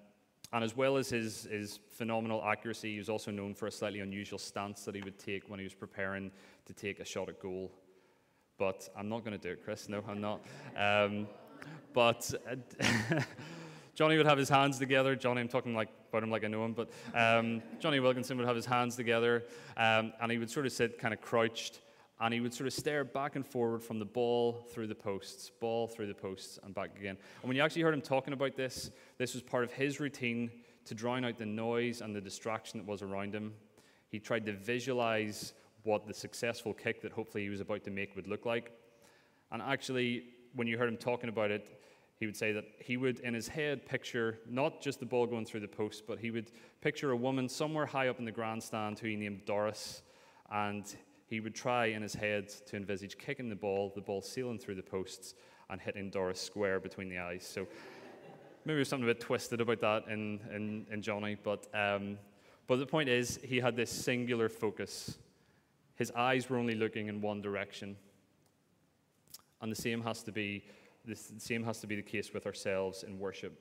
and 0.53 0.63
as 0.63 0.77
well 0.77 0.97
as 0.97 1.09
his, 1.09 1.47
his 1.49 1.79
phenomenal 1.89 2.43
accuracy, 2.45 2.91
he 2.91 2.97
was 2.99 3.09
also 3.09 3.31
known 3.31 3.55
for 3.55 3.65
a 3.65 3.71
slightly 3.71 3.99
unusual 3.99 4.37
stance 4.37 4.85
that 4.85 4.93
he 4.93 5.01
would 5.01 5.17
take 5.17 5.49
when 5.49 5.57
he 5.57 5.63
was 5.63 5.73
preparing 5.73 6.29
to 6.67 6.73
take 6.73 6.99
a 6.99 7.03
shot 7.03 7.29
at 7.29 7.39
goal. 7.39 7.71
But 8.59 8.87
I'm 8.95 9.09
not 9.09 9.25
going 9.25 9.35
to 9.35 9.39
do 9.39 9.53
it, 9.53 9.63
Chris. 9.63 9.89
No, 9.89 10.03
I'm 10.07 10.21
not. 10.21 10.41
Um, 10.77 11.27
but 11.91 12.31
Jonny 13.95 14.17
would 14.17 14.27
have 14.27 14.37
his 14.37 14.49
hands 14.49 14.77
together. 14.77 15.15
Jonny, 15.15 15.41
I'm 15.41 15.47
talking 15.47 15.73
like 15.73 15.89
about 16.09 16.21
him 16.21 16.29
like 16.29 16.43
I 16.43 16.47
know 16.47 16.63
him, 16.63 16.73
but 16.73 16.91
um, 17.15 17.63
Jonny 17.79 17.99
Wilkinson 17.99 18.37
would 18.37 18.45
have 18.45 18.55
his 18.55 18.67
hands 18.67 18.95
together, 18.95 19.45
um, 19.77 20.13
and 20.21 20.31
he 20.31 20.37
would 20.37 20.51
sort 20.51 20.67
of 20.67 20.73
sit 20.73 20.99
kind 20.99 21.11
of 21.11 21.21
crouched, 21.21 21.79
and 22.21 22.33
he 22.33 22.39
would 22.39 22.53
sort 22.53 22.67
of 22.67 22.73
stare 22.73 23.03
back 23.03 23.35
and 23.35 23.45
forward 23.45 23.81
from 23.81 23.97
the 23.97 24.05
ball 24.05 24.65
through 24.71 24.85
the 24.85 24.95
posts, 24.95 25.49
ball 25.59 25.87
through 25.87 26.05
the 26.05 26.13
posts, 26.13 26.59
and 26.63 26.73
back 26.73 26.95
again. 26.95 27.17
And 27.41 27.49
when 27.49 27.57
you 27.57 27.63
actually 27.63 27.81
heard 27.81 27.95
him 27.95 28.01
talking 28.01 28.33
about 28.33 28.55
this, 28.55 28.91
this 29.17 29.33
was 29.33 29.41
part 29.41 29.63
of 29.63 29.73
his 29.73 29.99
routine 29.99 30.51
to 30.85 30.93
drown 30.93 31.25
out 31.25 31.39
the 31.39 31.47
noise 31.47 32.01
and 32.01 32.15
the 32.15 32.21
distraction 32.21 32.79
that 32.79 32.87
was 32.87 33.01
around 33.01 33.33
him. 33.33 33.53
He 34.07 34.19
tried 34.19 34.45
to 34.45 34.53
visualize 34.53 35.53
what 35.81 36.05
the 36.05 36.13
successful 36.13 36.75
kick 36.75 37.01
that 37.01 37.11
hopefully 37.11 37.43
he 37.43 37.49
was 37.49 37.59
about 37.59 37.83
to 37.85 37.89
make 37.89 38.15
would 38.15 38.27
look 38.27 38.45
like. 38.45 38.71
And 39.51 39.59
actually, 39.59 40.25
when 40.53 40.67
you 40.67 40.77
heard 40.77 40.89
him 40.89 40.97
talking 40.97 41.29
about 41.29 41.49
it, 41.49 41.79
he 42.19 42.27
would 42.27 42.37
say 42.37 42.51
that 42.51 42.65
he 42.77 42.97
would, 42.97 43.19
in 43.21 43.33
his 43.33 43.47
head, 43.47 43.83
picture 43.83 44.37
not 44.47 44.79
just 44.79 44.99
the 44.99 45.07
ball 45.07 45.25
going 45.25 45.45
through 45.45 45.61
the 45.61 45.67
post, 45.67 46.03
but 46.07 46.19
he 46.19 46.29
would 46.29 46.51
picture 46.81 47.09
a 47.09 47.15
woman 47.15 47.49
somewhere 47.49 47.87
high 47.87 48.09
up 48.09 48.19
in 48.19 48.25
the 48.25 48.31
grandstand 48.31 48.99
who 48.99 49.07
he 49.07 49.15
named 49.15 49.41
Doris. 49.45 50.03
And 50.51 50.85
he 51.31 51.39
would 51.39 51.55
try 51.55 51.85
in 51.85 52.01
his 52.01 52.13
head 52.13 52.49
to 52.67 52.75
envisage 52.75 53.17
kicking 53.17 53.47
the 53.47 53.55
ball, 53.55 53.89
the 53.95 54.01
ball 54.01 54.21
sailing 54.21 54.59
through 54.59 54.75
the 54.75 54.83
posts, 54.83 55.33
and 55.69 55.79
hitting 55.79 56.09
Doris 56.09 56.41
square 56.41 56.77
between 56.77 57.07
the 57.07 57.19
eyes. 57.19 57.47
So 57.47 57.65
maybe 58.65 58.75
there's 58.75 58.89
something 58.89 59.09
a 59.09 59.13
bit 59.13 59.21
twisted 59.21 59.61
about 59.61 59.79
that 59.79 60.07
in, 60.09 60.41
in, 60.53 60.85
in 60.91 61.01
Jonny. 61.01 61.37
But, 61.41 61.67
um, 61.73 62.17
but 62.67 62.79
the 62.79 62.85
point 62.85 63.07
is, 63.07 63.39
he 63.45 63.61
had 63.61 63.77
this 63.77 63.89
singular 63.89 64.49
focus. 64.49 65.17
His 65.95 66.11
eyes 66.11 66.49
were 66.49 66.57
only 66.57 66.75
looking 66.75 67.07
in 67.07 67.21
one 67.21 67.41
direction. 67.41 67.95
And 69.61 69.71
the 69.71 69.81
same 69.81 70.01
has 70.01 70.23
to 70.23 70.33
be 70.33 70.65
the 71.05 71.15
same 71.15 71.63
has 71.63 71.79
to 71.79 71.87
be 71.87 71.95
the 71.95 72.03
case 72.03 72.31
with 72.33 72.45
ourselves 72.45 73.03
in 73.03 73.17
worship. 73.17 73.57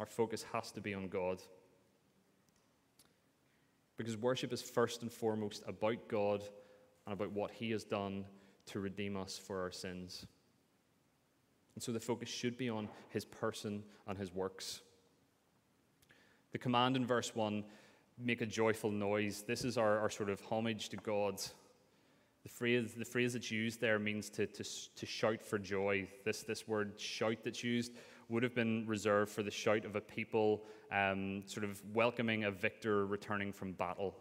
Our 0.00 0.04
focus 0.04 0.44
has 0.52 0.72
to 0.72 0.80
be 0.80 0.94
on 0.94 1.06
God. 1.08 1.40
Because 3.96 4.16
worship 4.16 4.52
is 4.52 4.62
first 4.62 5.02
and 5.02 5.12
foremost 5.12 5.62
about 5.66 6.08
God 6.08 6.42
and 7.06 7.12
about 7.12 7.32
what 7.32 7.50
He 7.50 7.70
has 7.70 7.84
done 7.84 8.24
to 8.66 8.80
redeem 8.80 9.16
us 9.16 9.38
for 9.38 9.60
our 9.60 9.70
sins. 9.70 10.26
And 11.74 11.82
so 11.82 11.92
the 11.92 12.00
focus 12.00 12.28
should 12.28 12.56
be 12.56 12.68
on 12.68 12.88
His 13.10 13.24
person 13.24 13.84
and 14.06 14.18
His 14.18 14.34
works. 14.34 14.80
The 16.52 16.58
command 16.58 16.96
in 16.96 17.06
verse 17.06 17.34
1 17.34 17.64
make 18.18 18.40
a 18.40 18.46
joyful 18.46 18.90
noise. 18.90 19.42
This 19.46 19.64
is 19.64 19.76
our, 19.76 19.98
our 19.98 20.10
sort 20.10 20.30
of 20.30 20.40
homage 20.42 20.88
to 20.90 20.96
God 20.96 21.40
the 22.44 22.50
phrase, 22.50 22.92
the 22.92 23.06
phrase 23.06 23.32
that's 23.32 23.50
used 23.50 23.80
there 23.80 23.98
means 23.98 24.28
to, 24.30 24.46
to, 24.46 24.64
to 24.96 25.06
shout 25.06 25.42
for 25.42 25.58
joy. 25.58 26.06
This, 26.24 26.42
this 26.42 26.68
word 26.68 27.00
shout 27.00 27.38
that's 27.42 27.64
used 27.64 27.92
would 28.28 28.42
have 28.42 28.54
been 28.54 28.84
reserved 28.86 29.30
for 29.30 29.42
the 29.42 29.50
shout 29.50 29.84
of 29.84 29.96
a 29.96 30.00
people 30.00 30.64
um, 30.92 31.42
sort 31.46 31.64
of 31.64 31.82
welcoming 31.92 32.44
a 32.44 32.50
victor 32.50 33.06
returning 33.06 33.52
from 33.52 33.72
battle, 33.72 34.14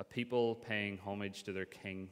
a 0.00 0.04
people 0.04 0.56
paying 0.56 0.98
homage 0.98 1.42
to 1.44 1.52
their 1.52 1.64
king. 1.64 2.08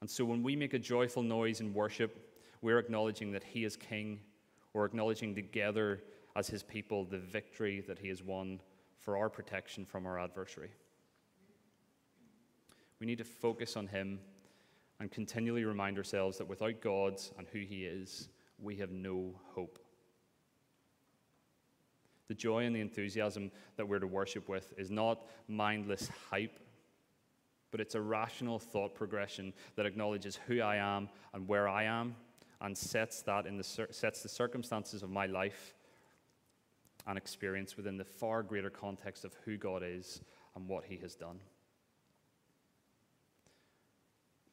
And 0.00 0.08
so 0.10 0.24
when 0.24 0.42
we 0.42 0.56
make 0.56 0.74
a 0.74 0.78
joyful 0.78 1.22
noise 1.22 1.60
in 1.60 1.74
worship, 1.74 2.38
we're 2.62 2.78
acknowledging 2.78 3.32
that 3.32 3.44
he 3.44 3.64
is 3.64 3.76
king. 3.76 4.20
We're 4.72 4.84
acknowledging 4.84 5.34
together 5.34 6.02
as 6.36 6.46
his 6.46 6.62
people 6.62 7.04
the 7.04 7.18
victory 7.18 7.82
that 7.88 7.98
he 7.98 8.08
has 8.08 8.22
won 8.22 8.60
for 9.00 9.16
our 9.16 9.28
protection 9.28 9.84
from 9.84 10.06
our 10.06 10.18
adversary. 10.18 10.70
We 13.00 13.06
need 13.06 13.18
to 13.18 13.24
focus 13.24 13.76
on 13.76 13.86
Him 13.86 14.20
and 15.00 15.10
continually 15.10 15.64
remind 15.64 15.96
ourselves 15.96 16.36
that 16.38 16.48
without 16.48 16.82
God 16.82 17.18
and 17.38 17.48
who 17.48 17.60
He 17.60 17.86
is, 17.86 18.28
we 18.62 18.76
have 18.76 18.90
no 18.90 19.34
hope. 19.54 19.78
The 22.28 22.34
joy 22.34 22.64
and 22.64 22.74
the 22.74 22.80
enthusiasm 22.80 23.50
that 23.76 23.88
we're 23.88 23.98
to 23.98 24.06
worship 24.06 24.48
with 24.48 24.72
is 24.78 24.90
not 24.90 25.26
mindless 25.48 26.08
hype, 26.30 26.60
but 27.70 27.80
it's 27.80 27.94
a 27.94 28.00
rational 28.00 28.58
thought 28.58 28.94
progression 28.94 29.52
that 29.74 29.86
acknowledges 29.86 30.38
who 30.46 30.60
I 30.60 30.76
am 30.76 31.08
and 31.34 31.48
where 31.48 31.68
I 31.68 31.84
am 31.84 32.14
and 32.60 32.76
sets 32.76 33.22
that 33.22 33.46
in 33.46 33.56
the 33.56 33.64
sets 33.64 34.22
the 34.22 34.28
circumstances 34.28 35.02
of 35.02 35.10
my 35.10 35.26
life 35.26 35.74
and 37.06 37.16
experience 37.16 37.76
within 37.76 37.96
the 37.96 38.04
far 38.04 38.42
greater 38.42 38.70
context 38.70 39.24
of 39.24 39.34
who 39.44 39.56
God 39.56 39.82
is 39.84 40.20
and 40.54 40.68
what 40.68 40.84
he 40.84 40.96
has 40.98 41.14
done 41.14 41.40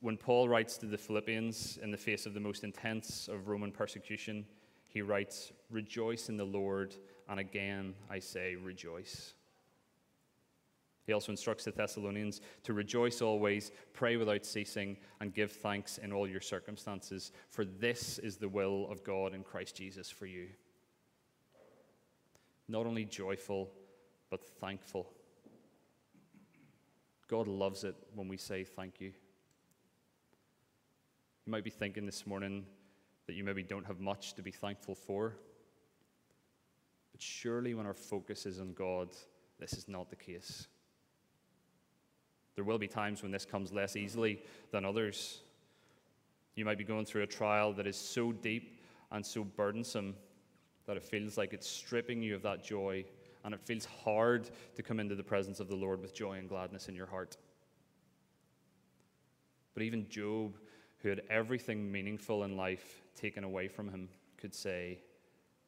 when 0.01 0.17
Paul 0.17 0.47
writes 0.47 0.77
to 0.77 0.85
the 0.85 0.97
Philippians 0.97 1.79
in 1.81 1.91
the 1.91 1.97
face 1.97 2.25
of 2.25 2.33
the 2.33 2.39
most 2.39 2.63
intense 2.63 3.27
of 3.27 3.47
Roman 3.47 3.71
persecution, 3.71 4.45
he 4.87 5.01
writes, 5.01 5.51
Rejoice 5.69 6.29
in 6.29 6.37
the 6.37 6.45
Lord, 6.45 6.95
and 7.29 7.39
again 7.39 7.93
I 8.09 8.19
say, 8.19 8.55
rejoice. 8.55 9.33
He 11.05 11.13
also 11.13 11.31
instructs 11.31 11.63
the 11.63 11.71
Thessalonians 11.71 12.41
to 12.63 12.73
rejoice 12.73 13.21
always, 13.21 13.71
pray 13.93 14.17
without 14.17 14.45
ceasing, 14.45 14.97
and 15.21 15.33
give 15.33 15.51
thanks 15.51 15.97
in 15.97 16.11
all 16.11 16.27
your 16.27 16.41
circumstances, 16.41 17.31
for 17.49 17.63
this 17.63 18.19
is 18.19 18.35
the 18.35 18.49
will 18.49 18.87
of 18.91 19.03
God 19.03 19.33
in 19.33 19.41
Christ 19.41 19.75
Jesus 19.75 20.09
for 20.09 20.25
you. 20.25 20.47
Not 22.67 22.85
only 22.85 23.05
joyful, 23.05 23.69
but 24.29 24.43
thankful. 24.43 25.07
God 27.29 27.47
loves 27.47 27.85
it 27.85 27.95
when 28.13 28.27
we 28.27 28.37
say 28.37 28.65
thank 28.65 28.99
you. 28.99 29.13
You 31.47 31.51
might 31.51 31.63
be 31.63 31.69
thinking 31.69 32.05
this 32.05 32.27
morning 32.27 32.65
that 33.25 33.33
you 33.33 33.45
maybe 33.45 33.63
don't 33.63 33.85
have 33.85 34.01
much 34.01 34.33
to 34.33 34.41
be 34.41 34.51
thankful 34.51 34.95
for. 34.95 35.37
But 37.13 37.21
surely, 37.21 37.73
when 37.73 37.85
our 37.85 37.93
focus 37.93 38.45
is 38.45 38.59
on 38.59 38.73
God, 38.73 39.15
this 39.57 39.71
is 39.71 39.87
not 39.87 40.09
the 40.09 40.17
case. 40.17 40.67
There 42.55 42.65
will 42.65 42.77
be 42.77 42.89
times 42.89 43.23
when 43.23 43.31
this 43.31 43.45
comes 43.45 43.71
less 43.71 43.95
easily 43.95 44.41
than 44.71 44.83
others. 44.83 45.39
You 46.55 46.65
might 46.65 46.77
be 46.77 46.83
going 46.83 47.05
through 47.05 47.23
a 47.23 47.27
trial 47.27 47.71
that 47.75 47.87
is 47.87 47.95
so 47.95 48.33
deep 48.33 48.81
and 49.13 49.25
so 49.25 49.45
burdensome 49.45 50.15
that 50.85 50.97
it 50.97 51.03
feels 51.03 51.37
like 51.37 51.53
it's 51.53 51.69
stripping 51.69 52.21
you 52.21 52.35
of 52.35 52.41
that 52.41 52.61
joy, 52.61 53.05
and 53.45 53.53
it 53.53 53.61
feels 53.61 53.85
hard 53.85 54.49
to 54.75 54.83
come 54.83 54.99
into 54.99 55.15
the 55.15 55.23
presence 55.23 55.61
of 55.61 55.69
the 55.69 55.75
Lord 55.75 56.01
with 56.01 56.13
joy 56.13 56.39
and 56.39 56.49
gladness 56.49 56.89
in 56.89 56.95
your 56.95 57.05
heart. 57.05 57.37
But 59.73 59.83
even 59.83 60.09
Job 60.09 60.57
who 61.07 61.11
had 61.11 61.21
everything 61.29 61.89
meaningful 61.89 62.43
in 62.43 62.57
life 62.57 63.01
taken 63.15 63.45
away 63.45 63.69
from 63.69 63.87
him, 63.87 64.09
could 64.35 64.53
say, 64.53 64.99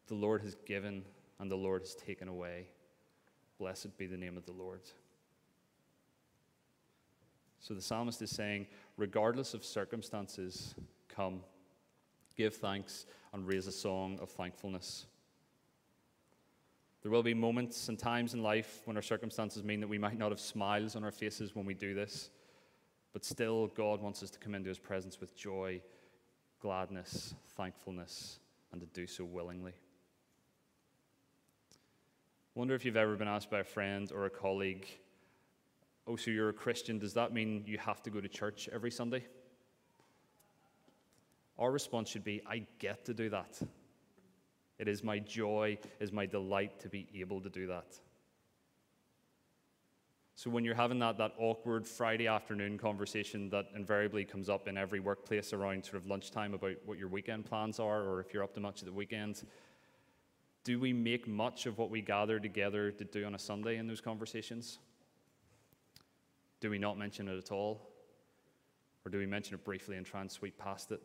The 0.08 0.14
Lord 0.14 0.42
has 0.42 0.56
given 0.66 1.06
and 1.40 1.50
the 1.50 1.56
Lord 1.56 1.84
has 1.84 1.96
taken 1.96 2.28
away. 2.28 2.66
Blessed 3.58 3.98
be 3.98 4.06
the 4.06 4.18
name 4.18 4.36
of 4.36 4.46
the 4.46 4.52
Lord. 4.52 4.82
So 7.62 7.74
the 7.74 7.82
psalmist 7.82 8.22
is 8.22 8.32
saying, 8.32 8.68
regardless 8.98 9.54
of 9.54 9.64
circumstances, 9.64 10.76
come, 11.08 11.40
give 12.36 12.56
thanks, 12.56 13.06
and 13.32 13.48
raise 13.48 13.66
a 13.66 13.72
song 13.72 14.20
of 14.22 14.30
thankfulness. 14.30 15.06
There 17.02 17.12
will 17.14 17.24
be 17.24 17.34
moments 17.34 17.88
and 17.88 17.98
times 17.98 18.34
in 18.34 18.44
life 18.44 18.82
when 18.84 18.98
our 18.98 19.02
circumstances 19.02 19.64
mean 19.64 19.80
that 19.80 19.88
we 19.88 19.98
might 19.98 20.18
not 20.18 20.32
have 20.32 20.40
smiles 20.42 20.98
on 20.98 21.06
our 21.06 21.14
faces 21.14 21.56
when 21.56 21.66
we 21.66 21.76
do 21.76 21.94
this. 21.94 22.30
But 23.14 23.26
still, 23.26 23.68
God 23.68 24.02
wants 24.02 24.22
us 24.22 24.30
to 24.32 24.40
come 24.40 24.56
into 24.56 24.70
his 24.70 24.80
presence 24.80 25.20
with 25.20 25.36
joy, 25.36 25.82
gladness, 26.60 27.34
thankfulness, 27.56 28.40
and 28.72 28.82
to 28.82 28.88
do 28.88 29.08
so 29.08 29.24
willingly. 29.24 29.74
Wonder 32.56 32.76
if 32.76 32.86
you've 32.86 32.98
ever 32.98 33.16
been 33.16 33.28
asked 33.28 33.50
by 33.50 33.60
a 33.60 33.64
friend 33.64 34.12
or 34.12 34.26
a 34.26 34.30
colleague, 34.30 34.88
Oh, 36.08 36.16
so 36.16 36.32
you're 36.32 36.50
a 36.50 36.54
Christian, 36.54 36.98
does 36.98 37.14
that 37.14 37.34
mean 37.34 37.64
you 37.68 37.78
have 37.78 38.02
to 38.02 38.10
go 38.10 38.20
to 38.20 38.28
church 38.28 38.68
every 38.74 38.90
Sunday? 38.90 39.26
our 41.60 41.72
response 41.72 42.10
should 42.10 42.24
be, 42.24 42.42
I 42.48 42.66
get 42.80 43.06
to 43.06 43.14
do 43.14 43.30
that. 43.30 43.62
It 44.80 44.88
is 44.88 45.04
my 45.04 45.20
joy, 45.20 45.78
it 45.82 46.04
is 46.04 46.14
my 46.14 46.26
delight 46.26 46.80
to 46.80 46.90
be 46.90 47.08
able 47.16 47.42
to 47.42 47.50
do 47.50 47.68
that. 47.68 48.00
So 50.40 50.50
when 50.50 50.64
you're 50.64 50.74
having 50.74 51.00
that, 51.00 51.18
that 51.18 51.34
awkward 51.38 51.86
Friday 51.86 52.28
afternoon 52.28 52.78
conversation 52.78 53.50
that 53.50 53.66
invariably 53.76 54.24
comes 54.24 54.48
up 54.48 54.70
in 54.70 54.78
every 54.78 55.02
workplace 55.02 55.52
around 55.52 55.84
sort 55.84 55.98
of 55.98 56.08
lunchtime 56.08 56.54
about 56.54 56.78
what 56.86 56.98
your 56.98 57.10
weekend 57.10 57.46
plans 57.46 57.78
are, 57.78 58.04
or 58.04 58.22
if 58.22 58.34
you're 58.34 58.42
up 58.42 58.54
to 58.54 58.62
much 58.62 58.80
at 58.80 58.86
the 58.86 58.94
weekend, 58.94 59.44
do 60.64 60.80
we 60.80 60.94
make 60.94 61.28
much 61.28 61.66
of 61.66 61.78
what 61.78 61.90
we 61.90 62.00
gather 62.00 62.40
together 62.40 62.90
to 62.90 63.04
do 63.04 63.26
on 63.26 63.36
a 63.36 63.38
Sunday 63.38 63.76
in 63.76 63.86
those 63.86 64.00
conversations? 64.00 64.80
Do 66.62 66.70
we 66.70 66.80
not 66.80 66.98
mention 66.98 67.28
it 67.28 67.38
at 67.38 67.52
all? 67.52 67.90
Or 69.06 69.12
do 69.12 69.18
we 69.18 69.26
mention 69.26 69.56
it 69.56 69.66
briefly 69.66 69.98
and 69.98 70.06
try 70.06 70.22
and 70.22 70.32
sweep 70.32 70.58
past 70.58 70.94
it? 70.94 71.02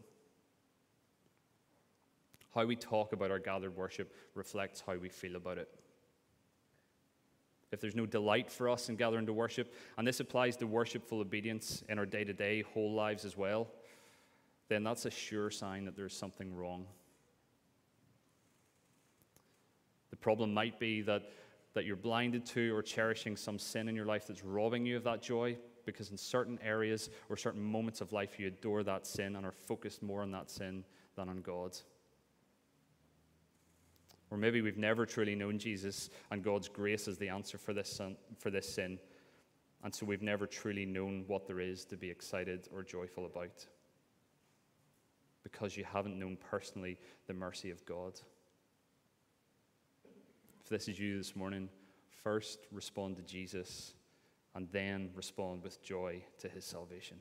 How 2.54 2.64
we 2.64 2.76
talk 2.76 3.12
about 3.12 3.32
our 3.32 3.40
gathered 3.40 3.76
worship 3.76 4.14
reflects 4.36 4.80
how 4.86 4.94
we 4.94 5.08
feel 5.08 5.34
about 5.34 5.58
it. 5.58 5.68
If 7.74 7.80
there's 7.80 7.96
no 7.96 8.06
delight 8.06 8.50
for 8.50 8.68
us 8.68 8.88
in 8.88 8.94
gathering 8.94 9.26
to 9.26 9.32
worship, 9.32 9.74
and 9.98 10.06
this 10.06 10.20
applies 10.20 10.56
to 10.58 10.66
worshipful 10.66 11.20
obedience 11.20 11.82
in 11.88 11.98
our 11.98 12.06
day 12.06 12.22
to 12.22 12.32
day 12.32 12.62
whole 12.62 12.92
lives 12.92 13.24
as 13.24 13.36
well, 13.36 13.68
then 14.68 14.84
that's 14.84 15.06
a 15.06 15.10
sure 15.10 15.50
sign 15.50 15.84
that 15.84 15.96
there's 15.96 16.16
something 16.16 16.54
wrong. 16.54 16.86
The 20.10 20.16
problem 20.16 20.54
might 20.54 20.78
be 20.78 21.02
that, 21.02 21.32
that 21.74 21.84
you're 21.84 21.96
blinded 21.96 22.46
to 22.46 22.74
or 22.74 22.80
cherishing 22.80 23.36
some 23.36 23.58
sin 23.58 23.88
in 23.88 23.96
your 23.96 24.06
life 24.06 24.28
that's 24.28 24.44
robbing 24.44 24.86
you 24.86 24.96
of 24.96 25.02
that 25.04 25.20
joy 25.20 25.56
because 25.84 26.10
in 26.10 26.16
certain 26.16 26.60
areas 26.62 27.10
or 27.28 27.36
certain 27.36 27.60
moments 27.60 28.00
of 28.00 28.12
life 28.12 28.38
you 28.38 28.46
adore 28.46 28.84
that 28.84 29.04
sin 29.06 29.34
and 29.34 29.44
are 29.44 29.52
focused 29.66 30.00
more 30.00 30.22
on 30.22 30.30
that 30.30 30.48
sin 30.48 30.84
than 31.16 31.28
on 31.28 31.38
God. 31.38 31.76
Or 34.34 34.36
maybe 34.36 34.62
we've 34.62 34.76
never 34.76 35.06
truly 35.06 35.36
known 35.36 35.60
Jesus 35.60 36.10
and 36.32 36.42
God's 36.42 36.68
grace 36.68 37.06
as 37.06 37.18
the 37.18 37.28
answer 37.28 37.56
for 37.56 37.72
this, 37.72 37.88
sin, 37.88 38.16
for 38.36 38.50
this 38.50 38.68
sin. 38.68 38.98
And 39.84 39.94
so 39.94 40.06
we've 40.06 40.22
never 40.22 40.44
truly 40.44 40.84
known 40.84 41.22
what 41.28 41.46
there 41.46 41.60
is 41.60 41.84
to 41.84 41.96
be 41.96 42.10
excited 42.10 42.68
or 42.74 42.82
joyful 42.82 43.26
about. 43.26 43.64
Because 45.44 45.76
you 45.76 45.84
haven't 45.84 46.18
known 46.18 46.36
personally 46.50 46.98
the 47.28 47.32
mercy 47.32 47.70
of 47.70 47.86
God. 47.86 48.20
If 50.64 50.68
this 50.68 50.88
is 50.88 50.98
you 50.98 51.16
this 51.16 51.36
morning, 51.36 51.68
first 52.24 52.58
respond 52.72 53.14
to 53.18 53.22
Jesus 53.22 53.94
and 54.56 54.66
then 54.72 55.10
respond 55.14 55.62
with 55.62 55.80
joy 55.80 56.24
to 56.40 56.48
his 56.48 56.64
salvation. 56.64 57.18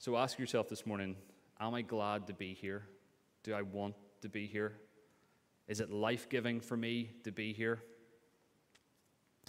So 0.00 0.16
ask 0.16 0.36
yourself 0.36 0.68
this 0.68 0.84
morning 0.84 1.14
Am 1.60 1.74
I 1.74 1.82
glad 1.82 2.26
to 2.26 2.32
be 2.32 2.54
here? 2.54 2.88
Do 3.42 3.54
I 3.54 3.62
want 3.62 3.94
to 4.20 4.28
be 4.28 4.46
here? 4.46 4.74
Is 5.68 5.80
it 5.80 5.90
life 5.90 6.28
giving 6.28 6.60
for 6.60 6.76
me 6.76 7.10
to 7.24 7.32
be 7.32 7.52
here? 7.52 7.82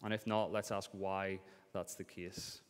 And 0.04 0.14
if 0.14 0.26
not, 0.26 0.52
let's 0.52 0.72
ask 0.72 0.90
why 0.92 1.40
that's 1.74 1.96
the 1.96 2.04
case. 2.04 2.62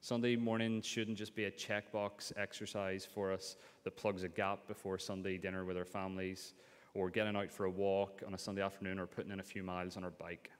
Sunday 0.00 0.36
morning 0.36 0.82
shouldn't 0.82 1.16
just 1.16 1.34
be 1.34 1.44
a 1.44 1.50
checkbox 1.50 2.32
exercise 2.36 3.06
for 3.06 3.32
us 3.32 3.56
that 3.84 3.96
plugs 3.96 4.22
a 4.22 4.28
gap 4.28 4.68
before 4.68 4.98
Sunday 4.98 5.38
dinner 5.38 5.64
with 5.64 5.78
our 5.78 5.84
families, 5.86 6.52
or 6.92 7.08
getting 7.08 7.36
out 7.36 7.50
for 7.50 7.64
a 7.64 7.70
walk 7.70 8.22
on 8.26 8.34
a 8.34 8.38
Sunday 8.38 8.60
afternoon, 8.60 8.98
or 8.98 9.06
putting 9.06 9.32
in 9.32 9.40
a 9.40 9.44
few 9.44 9.62
miles 9.62 9.96
on 9.96 10.04
our 10.04 10.10
bike. 10.10 10.50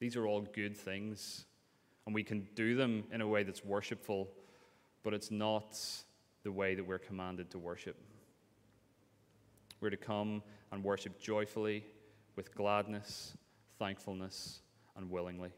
These 0.00 0.16
are 0.16 0.26
all 0.26 0.42
good 0.42 0.76
things, 0.76 1.46
and 2.04 2.14
we 2.14 2.22
can 2.22 2.46
do 2.54 2.76
them 2.76 3.04
in 3.10 3.22
a 3.22 3.26
way 3.26 3.42
that's 3.42 3.64
worshipful 3.64 4.28
but 5.02 5.14
it's 5.14 5.30
not 5.30 5.78
the 6.42 6.52
way 6.52 6.74
that 6.74 6.86
we're 6.86 6.98
commanded 6.98 7.50
to 7.50 7.58
worship. 7.58 7.96
We're 9.80 9.90
to 9.90 9.96
come 9.96 10.42
and 10.72 10.82
worship 10.82 11.20
joyfully, 11.20 11.84
with 12.36 12.54
gladness, 12.54 13.36
thankfulness, 13.78 14.60
and 14.96 15.10
willingly. 15.10 15.50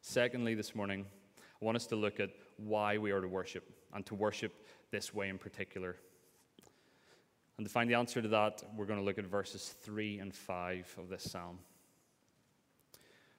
Secondly, 0.00 0.54
this 0.54 0.74
morning, 0.74 1.04
I 1.38 1.64
want 1.64 1.76
us 1.76 1.86
to 1.88 1.96
look 1.96 2.20
at 2.20 2.30
why 2.56 2.96
we 2.96 3.10
are 3.10 3.20
to 3.20 3.28
worship, 3.28 3.64
and 3.92 4.06
to 4.06 4.14
worship 4.14 4.52
this 4.90 5.12
way 5.12 5.28
in 5.28 5.38
particular. 5.38 5.96
And 7.58 7.66
to 7.66 7.72
find 7.72 7.90
the 7.90 7.94
answer 7.94 8.22
to 8.22 8.28
that, 8.28 8.62
we're 8.76 8.86
going 8.86 8.98
to 8.98 9.04
look 9.04 9.18
at 9.18 9.26
verses 9.26 9.74
3 9.82 10.18
and 10.18 10.34
5 10.34 10.96
of 10.98 11.08
this 11.08 11.30
psalm. 11.30 11.58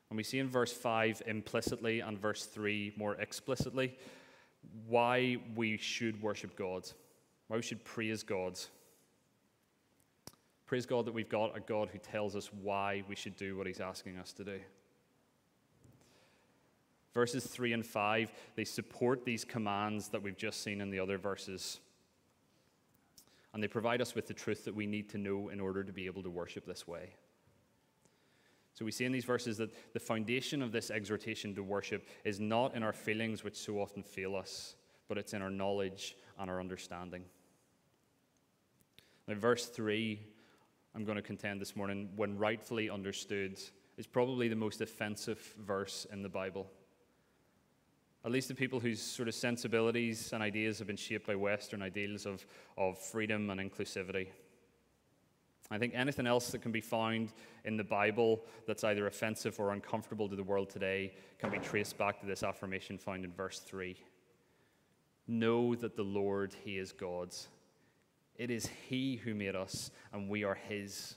And 0.09 0.17
we 0.17 0.23
see 0.23 0.39
in 0.39 0.49
verse 0.49 0.71
5 0.71 1.23
implicitly 1.27 1.99
and 1.99 2.17
verse 2.17 2.45
3 2.45 2.93
more 2.95 3.15
explicitly 3.15 3.97
why 4.87 5.37
we 5.55 5.77
should 5.77 6.21
worship 6.21 6.55
God, 6.57 6.89
why 7.47 7.57
we 7.57 7.61
should 7.61 7.83
praise 7.83 8.23
God. 8.23 8.59
Praise 10.65 10.85
God 10.85 11.05
that 11.05 11.13
we've 11.13 11.29
got 11.29 11.55
a 11.55 11.61
God 11.61 11.89
who 11.91 11.99
tells 11.99 12.35
us 12.35 12.49
why 12.61 13.03
we 13.07 13.15
should 13.15 13.35
do 13.37 13.57
what 13.57 13.67
He's 13.67 13.79
asking 13.79 14.17
us 14.17 14.33
to 14.33 14.43
do. 14.43 14.59
Verses 17.13 17.45
3 17.45 17.73
and 17.73 17.85
5, 17.85 18.31
they 18.55 18.65
support 18.65 19.25
these 19.25 19.43
commands 19.43 20.09
that 20.09 20.21
we've 20.21 20.37
just 20.37 20.61
seen 20.61 20.81
in 20.81 20.91
the 20.91 20.99
other 20.99 21.17
verses. 21.17 21.79
And 23.53 23.63
they 23.63 23.67
provide 23.67 24.01
us 24.01 24.13
with 24.13 24.27
the 24.27 24.33
truth 24.33 24.65
that 24.65 24.75
we 24.75 24.85
need 24.85 25.09
to 25.09 25.17
know 25.17 25.49
in 25.49 25.59
order 25.59 25.83
to 25.83 25.91
be 25.91 26.05
able 26.05 26.21
to 26.23 26.29
worship 26.29 26.65
this 26.65 26.87
way. 26.87 27.09
So 28.77 28.85
we 28.85 28.91
see 28.91 29.05
in 29.05 29.11
these 29.11 29.25
verses 29.25 29.57
that 29.57 29.71
the 29.93 29.99
foundation 29.99 30.61
of 30.61 30.71
this 30.71 30.91
exhortation 30.91 31.55
to 31.55 31.63
worship 31.63 32.07
is 32.23 32.39
not 32.39 32.75
in 32.75 32.83
our 32.83 32.93
feelings, 32.93 33.43
which 33.43 33.55
so 33.55 33.79
often 33.79 34.03
fail 34.03 34.35
us, 34.35 34.75
but 35.07 35.17
it's 35.17 35.33
in 35.33 35.41
our 35.41 35.49
knowledge 35.49 36.15
and 36.37 36.47
our 36.47 36.59
understanding. 36.59 37.23
Now, 39.27 39.33
verse 39.33 39.65
3, 39.65 40.19
I'm 40.93 41.05
going 41.05 41.15
to 41.15 41.23
contend 41.23 41.59
this 41.59 41.75
morning, 41.75 42.09
when 42.17 42.37
rightfully 42.37 42.87
understood, 42.87 43.59
is 43.97 44.05
probably 44.05 44.47
the 44.47 44.55
most 44.55 44.79
offensive 44.79 45.55
verse 45.57 46.05
in 46.11 46.21
the 46.21 46.29
Bible. 46.29 46.67
At 48.23 48.31
least 48.31 48.47
the 48.47 48.53
people 48.53 48.79
whose 48.79 49.01
sort 49.01 49.27
of 49.27 49.33
sensibilities 49.33 50.33
and 50.33 50.43
ideas 50.43 50.77
have 50.77 50.85
been 50.85 50.97
shaped 50.97 51.25
by 51.25 51.35
Western 51.35 51.81
ideals 51.81 52.27
of, 52.27 52.45
of 52.77 52.99
freedom 52.99 53.49
and 53.49 53.59
inclusivity. 53.59 54.27
I 55.69 55.77
think 55.77 55.93
anything 55.95 56.27
else 56.27 56.49
that 56.51 56.61
can 56.61 56.71
be 56.71 56.81
found 56.81 57.33
in 57.65 57.75
the 57.75 57.83
Bible 57.83 58.41
that's 58.65 58.83
either 58.85 59.07
offensive 59.07 59.59
or 59.59 59.73
uncomfortable 59.73 60.29
to 60.29 60.35
the 60.35 60.43
world 60.43 60.69
today 60.69 61.13
can 61.39 61.49
be 61.49 61.59
traced 61.59 61.97
back 61.97 62.19
to 62.21 62.25
this 62.25 62.41
affirmation 62.43 62.97
found 62.97 63.25
in 63.25 63.33
verse 63.33 63.59
3. 63.59 63.97
Know 65.27 65.75
that 65.75 65.97
the 65.97 66.03
Lord, 66.03 66.55
He 66.63 66.77
is 66.77 66.93
God's. 66.93 67.49
It 68.37 68.49
is 68.49 68.69
He 68.87 69.17
who 69.17 69.35
made 69.35 69.55
us, 69.55 69.91
and 70.13 70.29
we 70.29 70.45
are 70.45 70.55
His. 70.55 71.15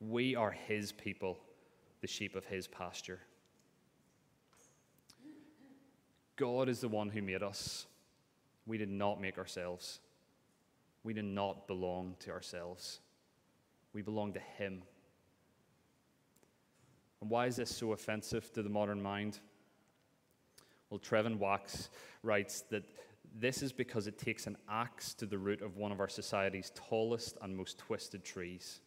We 0.00 0.34
are 0.34 0.50
His 0.50 0.90
people, 0.90 1.38
the 2.00 2.08
sheep 2.08 2.34
of 2.34 2.44
His 2.44 2.66
pasture. 2.66 3.20
God 6.34 6.68
is 6.68 6.80
the 6.80 6.88
one 6.88 7.10
who 7.10 7.22
made 7.22 7.44
us. 7.44 7.86
We 8.66 8.76
did 8.76 8.90
not 8.90 9.20
make 9.20 9.38
ourselves. 9.38 10.00
We 11.04 11.12
did 11.12 11.24
not 11.24 11.68
belong 11.68 12.16
to 12.20 12.32
ourselves. 12.32 13.00
We 13.92 14.02
belong 14.02 14.32
to 14.34 14.40
Him. 14.40 14.82
And 17.20 17.30
why 17.30 17.46
is 17.46 17.56
this 17.56 17.74
so 17.74 17.92
offensive 17.92 18.52
to 18.52 18.62
the 18.62 18.68
modern 18.68 19.02
mind? 19.02 19.38
Well, 20.90 20.98
Trevin 20.98 21.38
Wax 21.38 21.88
writes 22.22 22.62
that 22.70 22.84
this 23.34 23.62
is 23.62 23.72
because 23.72 24.06
it 24.06 24.18
takes 24.18 24.46
an 24.46 24.58
axe 24.68 25.14
to 25.14 25.26
the 25.26 25.38
root 25.38 25.62
of 25.62 25.76
one 25.76 25.92
of 25.92 26.00
our 26.00 26.08
society's 26.08 26.72
tallest 26.74 27.38
and 27.40 27.56
most 27.56 27.78
twisted 27.78 28.24
trees. 28.24 28.80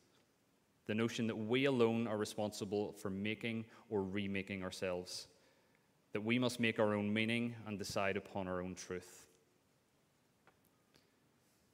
The 0.85 0.93
notion 0.93 1.27
that 1.27 1.35
we 1.35 1.65
alone 1.65 2.07
are 2.07 2.17
responsible 2.17 2.91
for 2.93 3.09
making 3.09 3.65
or 3.89 4.03
remaking 4.03 4.63
ourselves, 4.63 5.27
that 6.13 6.23
we 6.23 6.37
must 6.37 6.59
make 6.59 6.77
our 6.79 6.93
own 6.93 7.11
meaning 7.11 7.55
and 7.65 7.79
decide 7.79 8.17
upon 8.17 8.47
our 8.47 8.61
own 8.61 8.75
truth. 8.75 9.24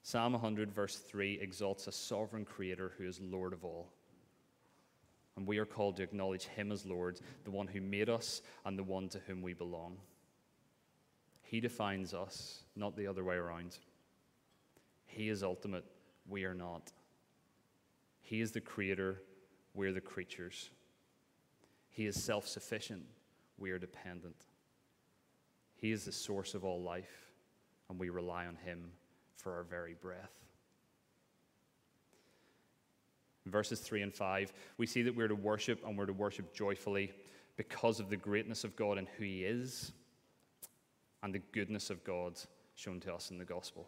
Psalm 0.04 0.34
100, 0.34 0.72
verse 0.72 0.98
3, 0.98 1.40
exalts 1.42 1.88
a 1.88 1.92
sovereign 1.92 2.44
creator 2.44 2.94
who 2.98 3.08
is 3.08 3.20
Lord 3.20 3.54
of 3.54 3.64
all. 3.64 3.92
And 5.38 5.48
we 5.48 5.60
are 5.60 5.66
called 5.66 5.98
to 5.98 6.04
acknowledge 6.04 6.46
him 6.46 6.72
as 6.72 6.86
Lord, 6.86 7.20
the 7.44 7.52
one 7.52 7.68
who 7.68 7.82
made 7.82 8.10
us 8.10 8.42
and 8.66 8.78
the 8.78 8.84
one 8.84 9.10
to 9.10 9.20
whom 9.28 9.42
we 9.42 9.54
belong. 9.54 9.98
He 11.44 11.60
defines 11.60 12.14
us, 12.14 12.64
not 12.76 12.96
the 12.96 13.08
other 13.08 13.24
way 13.24 13.36
around. 13.36 13.78
He 15.06 15.30
is 15.30 15.44
ultimate, 15.44 15.86
we 16.28 16.46
are 16.46 16.54
not. 16.54 16.92
He 18.22 18.42
is 18.42 18.52
the 18.52 18.62
creator, 18.62 19.22
we're 19.74 19.94
the 19.94 20.02
creatures. 20.02 20.70
He 21.90 22.06
is 22.06 22.22
self 22.22 22.48
sufficient, 22.48 23.04
we 23.58 23.72
are 23.72 23.80
dependent. 23.80 24.46
He 25.76 25.92
is 25.92 26.06
the 26.06 26.12
source 26.12 26.54
of 26.54 26.64
all 26.64 26.82
life, 26.82 27.32
and 27.90 28.00
we 28.00 28.10
rely 28.10 28.46
on 28.46 28.56
him 28.56 28.92
for 29.42 29.56
our 29.56 29.64
very 29.64 29.96
breath. 30.00 30.40
Verses 33.48 33.80
3 33.80 34.04
and 34.04 34.14
5, 34.14 34.54
we 34.78 34.86
see 34.86 35.02
that 35.02 35.16
we're 35.16 35.28
to 35.28 35.36
worship 35.36 35.84
and 35.86 35.98
we're 35.98 36.06
to 36.06 36.14
worship 36.14 36.54
joyfully 36.54 37.12
because 37.58 38.00
of 38.00 38.10
the 38.10 38.18
greatness 38.18 38.64
of 38.64 38.76
God 38.76 38.98
and 38.98 39.08
who 39.18 39.24
He 39.24 39.44
is, 39.44 39.92
and 41.24 41.34
the 41.34 41.42
goodness 41.52 41.90
of 41.90 42.04
God 42.04 42.40
shown 42.76 43.00
to 43.02 43.14
us 43.14 43.32
in 43.32 43.38
the 43.38 43.46
gospel. 43.46 43.88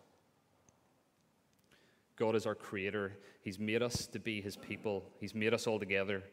God 2.16 2.36
is 2.36 2.46
our 2.46 2.56
creator. 2.56 3.13
He's 3.42 3.60
made 3.60 3.82
us 3.82 4.08
to 4.08 4.20
be 4.20 4.42
His 4.42 4.56
people, 4.56 5.06
He's 5.20 5.36
made 5.36 5.54
us 5.54 5.68
all 5.68 5.80
together. 5.80 6.24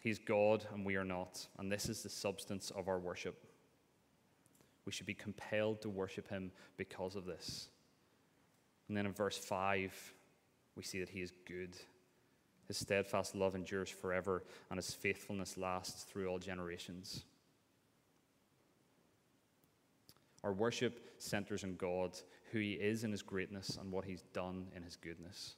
He's 0.00 0.18
God 0.20 0.64
and 0.72 0.86
we 0.86 0.94
are 0.94 1.04
not. 1.04 1.44
And 1.58 1.72
this 1.72 1.88
is 1.88 2.02
the 2.02 2.08
substance 2.08 2.70
of 2.70 2.86
our 2.86 2.98
worship. 2.98 3.44
We 4.84 4.92
should 4.92 5.06
be 5.06 5.14
compelled 5.14 5.82
to 5.82 5.88
worship 5.88 6.28
Him 6.28 6.52
because 6.76 7.16
of 7.16 7.24
this. 7.24 7.68
And 8.88 8.96
then 8.96 9.06
in 9.06 9.12
verse 9.12 9.36
5, 9.36 10.14
we 10.76 10.82
see 10.82 11.00
that 11.00 11.08
He 11.08 11.20
is 11.20 11.32
good. 11.46 11.76
His 12.66 12.76
steadfast 12.76 13.34
love 13.34 13.54
endures 13.54 13.90
forever, 13.90 14.44
and 14.70 14.78
His 14.78 14.92
faithfulness 14.92 15.56
lasts 15.56 16.04
through 16.04 16.28
all 16.28 16.38
generations. 16.38 17.24
Our 20.44 20.52
worship 20.52 21.14
centers 21.18 21.64
on 21.64 21.74
God, 21.76 22.16
who 22.52 22.58
He 22.58 22.72
is 22.72 23.04
in 23.04 23.10
His 23.10 23.22
greatness, 23.22 23.78
and 23.80 23.90
what 23.90 24.04
He's 24.04 24.22
done 24.32 24.68
in 24.74 24.82
His 24.82 24.96
goodness. 24.96 25.54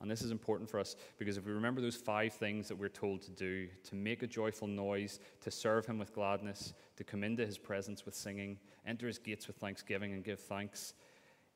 And 0.00 0.10
this 0.10 0.22
is 0.22 0.32
important 0.32 0.68
for 0.68 0.80
us 0.80 0.96
because 1.16 1.36
if 1.36 1.46
we 1.46 1.52
remember 1.52 1.80
those 1.80 1.94
five 1.94 2.32
things 2.32 2.66
that 2.66 2.76
we're 2.76 2.88
told 2.88 3.22
to 3.22 3.30
do 3.30 3.68
to 3.84 3.94
make 3.94 4.24
a 4.24 4.26
joyful 4.26 4.66
noise, 4.66 5.20
to 5.42 5.50
serve 5.50 5.86
Him 5.86 5.96
with 5.96 6.12
gladness, 6.12 6.74
to 6.96 7.04
come 7.04 7.22
into 7.22 7.46
His 7.46 7.56
presence 7.56 8.04
with 8.04 8.16
singing, 8.16 8.58
enter 8.84 9.06
His 9.06 9.18
gates 9.18 9.46
with 9.46 9.56
thanksgiving, 9.56 10.12
and 10.12 10.24
give 10.24 10.40
thanks 10.40 10.94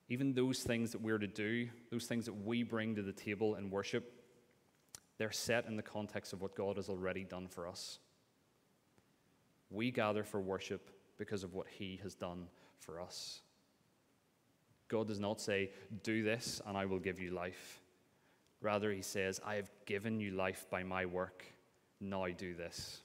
even 0.09 0.35
those 0.35 0.61
things 0.61 0.93
that 0.93 1.01
we're 1.01 1.19
to 1.19 1.27
do, 1.27 1.69
those 1.91 2.07
things 2.07 2.27
that 2.27 2.45
we 2.45 2.63
bring 2.63 2.95
to 2.95 3.03
the 3.03 3.13
table 3.13 3.57
in 3.57 3.71
worship, 3.71 4.13
they're 5.19 5.33
set 5.33 5.67
in 5.67 5.77
the 5.77 5.83
context 5.83 6.33
of 6.33 6.43
what 6.43 6.55
God 6.55 6.77
has 6.77 6.89
already 6.89 7.25
done 7.25 7.49
for 7.49 7.67
us. 7.67 7.99
We 9.71 9.91
gather 9.91 10.23
for 10.23 10.41
worship 10.41 10.91
because 11.19 11.43
of 11.43 11.55
what 11.55 11.67
He 11.67 11.99
has 12.03 12.15
done 12.15 12.47
for 12.79 13.01
us. 13.01 13.41
God 14.89 15.09
does 15.09 15.19
not 15.19 15.41
say, 15.41 15.71
Do 16.05 16.23
this 16.23 16.61
and 16.67 16.77
I 16.77 16.85
will 16.85 17.01
give 17.01 17.19
you 17.19 17.31
life. 17.31 17.81
Rather, 18.61 18.93
He 18.93 19.03
says, 19.03 19.41
I 19.45 19.57
have 19.57 19.71
given 19.87 20.21
you 20.21 20.31
life 20.33 20.67
by 20.71 20.85
my 20.85 21.07
work. 21.07 21.45
Now 22.01 22.27
do 22.29 22.55
this. 22.55 23.01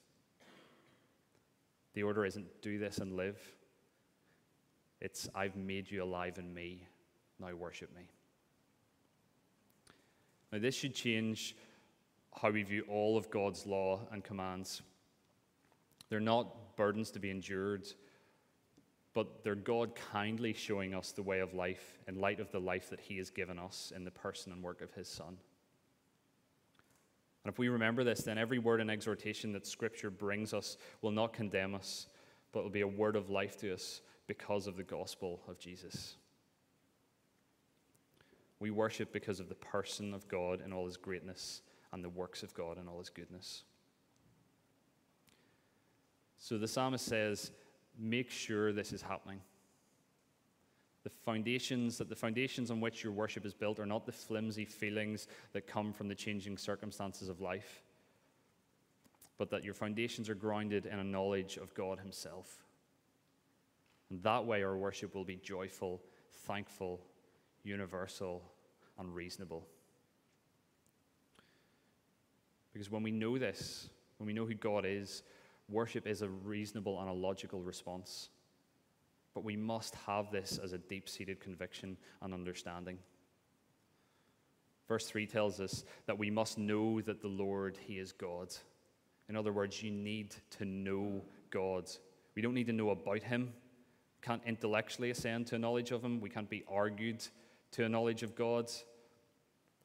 The 1.93 2.03
order 2.03 2.25
isn't 2.25 2.61
do 2.61 2.77
this 2.77 2.99
and 2.99 3.13
live. 3.13 3.39
It's 5.01 5.27
I've 5.33 5.55
made 5.55 5.89
you 5.89 6.03
alive 6.03 6.37
in 6.37 6.53
me. 6.53 6.87
Now 7.39 7.53
worship 7.55 7.93
me. 7.95 8.03
Now, 10.51 10.59
this 10.59 10.75
should 10.75 10.93
change 10.93 11.55
how 12.39 12.51
we 12.51 12.63
view 12.63 12.85
all 12.87 13.17
of 13.17 13.29
God's 13.29 13.65
law 13.65 14.01
and 14.11 14.23
commands. 14.23 14.81
They're 16.09 16.19
not 16.19 16.75
burdens 16.75 17.11
to 17.11 17.19
be 17.19 17.31
endured, 17.31 17.87
but 19.13 19.43
they're 19.43 19.55
God 19.55 19.95
kindly 20.11 20.53
showing 20.53 20.93
us 20.93 21.13
the 21.13 21.23
way 21.23 21.39
of 21.39 21.53
life 21.53 21.99
in 22.07 22.19
light 22.19 22.39
of 22.39 22.51
the 22.51 22.59
life 22.59 22.89
that 22.89 22.99
He 22.99 23.17
has 23.17 23.29
given 23.29 23.57
us 23.57 23.91
in 23.95 24.03
the 24.03 24.11
person 24.11 24.51
and 24.51 24.61
work 24.61 24.81
of 24.81 24.93
His 24.93 25.07
Son. 25.07 25.37
And 27.43 27.51
if 27.51 27.57
we 27.57 27.69
remember 27.69 28.03
this, 28.03 28.21
then 28.21 28.37
every 28.37 28.59
word 28.59 28.81
and 28.81 28.91
exhortation 28.91 29.53
that 29.53 29.65
Scripture 29.65 30.11
brings 30.11 30.53
us 30.53 30.77
will 31.01 31.11
not 31.11 31.33
condemn 31.33 31.73
us, 31.73 32.07
but 32.51 32.61
will 32.63 32.69
be 32.69 32.81
a 32.81 32.87
word 32.87 33.15
of 33.15 33.29
life 33.29 33.57
to 33.57 33.73
us 33.73 34.01
because 34.32 34.65
of 34.65 34.78
the 34.78 34.84
gospel 34.84 35.41
of 35.50 35.60
Jesus. 35.60 36.15
We 38.62 38.72
worship 38.72 39.12
because 39.12 39.41
of 39.41 39.50
the 39.50 39.56
person 39.56 40.13
of 40.13 40.26
God 40.30 40.62
and 40.62 40.74
all 40.74 40.86
his 40.86 40.96
greatness 40.96 41.62
and 41.91 42.02
the 42.02 42.08
works 42.08 42.41
of 42.41 42.54
God 42.54 42.78
and 42.78 42.88
all 42.88 43.00
his 43.00 43.10
goodness. 43.10 43.65
So 46.38 46.58
the 46.58 46.65
psalmist 46.65 47.04
says, 47.04 47.52
make 48.00 48.32
sure 48.32 48.72
this 48.72 48.94
is 48.94 49.02
happening. 49.02 49.41
The 51.04 51.10
foundations, 51.10 51.98
that 51.98 52.08
the 52.08 52.15
foundations 52.15 52.72
on 52.72 52.80
which 52.80 53.04
your 53.04 53.12
worship 53.12 53.46
is 53.46 53.54
built 53.54 53.80
are 53.80 53.86
not 53.86 54.06
the 54.06 54.13
flimsy 54.13 54.63
feelings 54.63 55.28
that 55.52 55.67
come 55.67 55.91
from 55.91 56.08
the 56.08 56.15
changing 56.15 56.58
circumstances 56.58 57.28
of 57.28 57.41
life, 57.41 57.84
but 59.38 59.50
that 59.50 59.65
your 59.65 59.74
foundations 59.74 60.30
are 60.30 60.36
grounded 60.36 60.86
in 60.86 61.00
a 61.00 61.04
knowledge 61.04 61.58
of 61.58 61.74
God 61.74 62.00
Himself. 62.00 62.63
And 64.12 64.21
that 64.24 64.45
way, 64.45 64.62
our 64.62 64.78
worship 64.78 65.15
will 65.15 65.24
be 65.24 65.38
joyful, 65.38 66.02
thankful, 66.45 67.00
universal, 67.63 68.43
and 69.00 69.15
reasonable. 69.15 69.65
Because 72.74 72.91
when 72.91 73.04
we 73.04 73.12
know 73.12 73.38
this, 73.38 73.89
when 74.17 74.28
we 74.28 74.34
know 74.34 74.45
who 74.45 74.54
God 74.54 74.86
is, 74.86 75.24
worship 75.69 76.06
is 76.06 76.21
a 76.21 76.30
reasonable 76.30 77.00
and 77.00 77.10
a 77.10 77.13
logical 77.13 77.62
response. 77.62 78.30
But 79.34 79.45
we 79.45 79.56
must 79.56 79.95
have 80.06 80.30
this 80.30 80.60
as 80.62 80.74
a 80.74 80.78
deep 80.78 81.08
seated 81.08 81.39
conviction 81.39 81.95
and 82.21 82.34
understanding. 82.34 82.97
Verse 84.89 85.08
3 85.08 85.26
tells 85.26 85.62
us 85.62 85.86
that 86.06 86.17
we 86.17 86.30
must 86.30 86.58
know 86.58 87.00
that 87.00 87.21
the 87.21 87.30
Lord, 87.30 87.78
He 87.88 87.97
is 87.97 88.12
God. 88.12 88.54
In 89.30 89.38
other 89.38 89.54
words, 89.54 89.82
you 89.82 89.89
need 89.89 90.36
to 90.58 90.65
know 90.65 91.21
God. 91.50 91.89
We 92.36 92.41
don't 92.41 92.54
need 92.54 92.67
to 92.67 92.74
know 92.74 92.89
about 92.89 93.24
Him. 93.24 93.54
Can't 94.21 94.41
intellectually 94.45 95.10
ascend 95.10 95.47
to 95.47 95.55
a 95.55 95.60
knowledge 95.60 95.91
of 95.91 96.03
Him. 96.03 96.21
We 96.21 96.29
can't 96.29 96.49
be 96.49 96.63
argued 96.69 97.23
to 97.71 97.86
a 97.86 97.89
knowledge 97.89 98.23
of 98.23 98.36
God. 98.36 98.65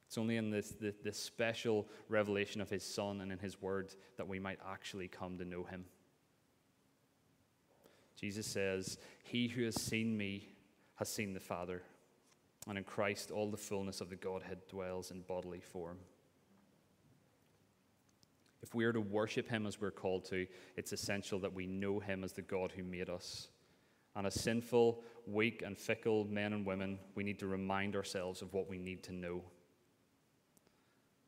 It's 0.07 0.19
only 0.19 0.37
in 0.37 0.51
this, 0.51 0.71
this, 0.81 0.95
this, 1.03 1.19
special 1.19 1.89
revelation 2.09 2.61
of 2.61 2.71
His 2.71 2.85
Son 2.85 3.21
and 3.21 3.33
in 3.33 3.39
His 3.39 3.61
Word 3.61 3.95
that 4.17 4.29
we 4.29 4.39
might 4.39 4.59
actually 4.71 5.09
come 5.09 5.39
to 5.39 5.45
know 5.45 5.65
Him. 5.65 5.85
Jesus 8.21 8.47
says, 8.47 8.99
He 9.25 9.49
who 9.49 9.65
has 9.65 9.81
seen 9.81 10.17
me 10.17 10.49
has 10.97 11.09
seen 11.09 11.33
the 11.33 11.41
Father. 11.41 11.83
And 12.69 12.79
in 12.79 12.85
Christ, 12.85 13.31
all 13.31 13.51
the 13.51 13.57
fullness 13.57 14.01
of 14.01 14.11
the 14.11 14.17
Godhead 14.17 14.59
dwells 14.69 15.11
in 15.11 15.21
bodily 15.23 15.61
form. 15.61 15.99
If 18.63 18.75
we 18.75 18.85
are 18.85 18.93
to 18.93 19.01
worship 19.01 19.49
Him 19.49 19.67
as 19.67 19.81
we're 19.81 19.91
called 19.91 20.25
to, 20.27 20.47
it's 20.77 20.93
essential 20.93 21.39
that 21.41 21.53
we 21.55 21.67
know 21.67 22.01
Him 22.01 22.25
as 22.25 22.33
the 22.33 22.43
God 22.43 22.73
who 22.73 22.83
made 22.83 23.09
us. 23.09 23.49
And 24.17 24.27
as 24.27 24.35
sinful, 24.35 25.03
weak, 25.27 25.63
and 25.65 25.77
fickle 25.77 26.25
men 26.25 26.55
and 26.55 26.65
women, 26.65 26.99
we 27.15 27.23
need 27.23 27.39
to 27.41 27.47
remind 27.47 27.95
ourselves 27.95 28.41
of 28.41 28.53
what 28.55 28.69
we 28.69 28.79
need 28.79 29.03
to 29.05 29.13
know. 29.13 29.43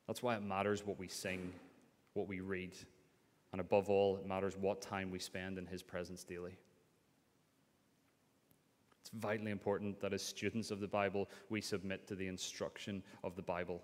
That's 0.07 0.23
why 0.23 0.37
it 0.37 0.43
matters 0.43 0.87
what 0.87 0.99
we 0.99 1.07
sing, 1.07 1.53
what 2.15 2.27
we 2.27 2.41
read, 2.41 2.75
and 3.53 3.61
above 3.61 3.91
all, 3.91 4.17
it 4.17 4.27
matters 4.27 4.57
what 4.57 4.81
time 4.81 5.11
we 5.11 5.19
spend 5.19 5.59
in 5.59 5.67
His 5.67 5.83
presence 5.83 6.25
daily. 6.25 6.57
It's 9.01 9.11
vitally 9.11 9.51
important 9.51 10.01
that 10.01 10.15
as 10.15 10.23
students 10.23 10.71
of 10.71 10.81
the 10.81 10.89
Bible, 10.89 11.29
we 11.51 11.61
submit 11.61 12.07
to 12.09 12.15
the 12.15 12.27
instruction 12.27 13.03
of 13.23 13.37
the 13.37 13.43
Bible 13.43 13.83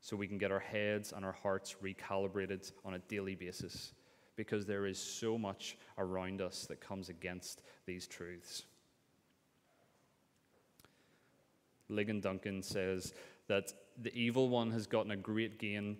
so 0.00 0.16
we 0.16 0.26
can 0.26 0.38
get 0.38 0.50
our 0.50 0.60
heads 0.60 1.12
and 1.12 1.24
our 1.24 1.32
hearts 1.32 1.76
recalibrated 1.82 2.72
on 2.84 2.94
a 2.94 2.98
daily 3.00 3.34
basis 3.34 3.92
because 4.40 4.64
there 4.64 4.86
is 4.86 4.98
so 4.98 5.36
much 5.36 5.76
around 5.98 6.40
us 6.40 6.64
that 6.64 6.80
comes 6.80 7.10
against 7.10 7.60
these 7.84 8.06
truths. 8.06 8.62
Ligon 11.90 12.22
Duncan 12.22 12.62
says 12.62 13.12
that 13.48 13.74
the 14.00 14.14
evil 14.14 14.48
one 14.48 14.70
has 14.70 14.86
gotten 14.86 15.10
a 15.10 15.16
great 15.16 15.58
gain 15.58 15.98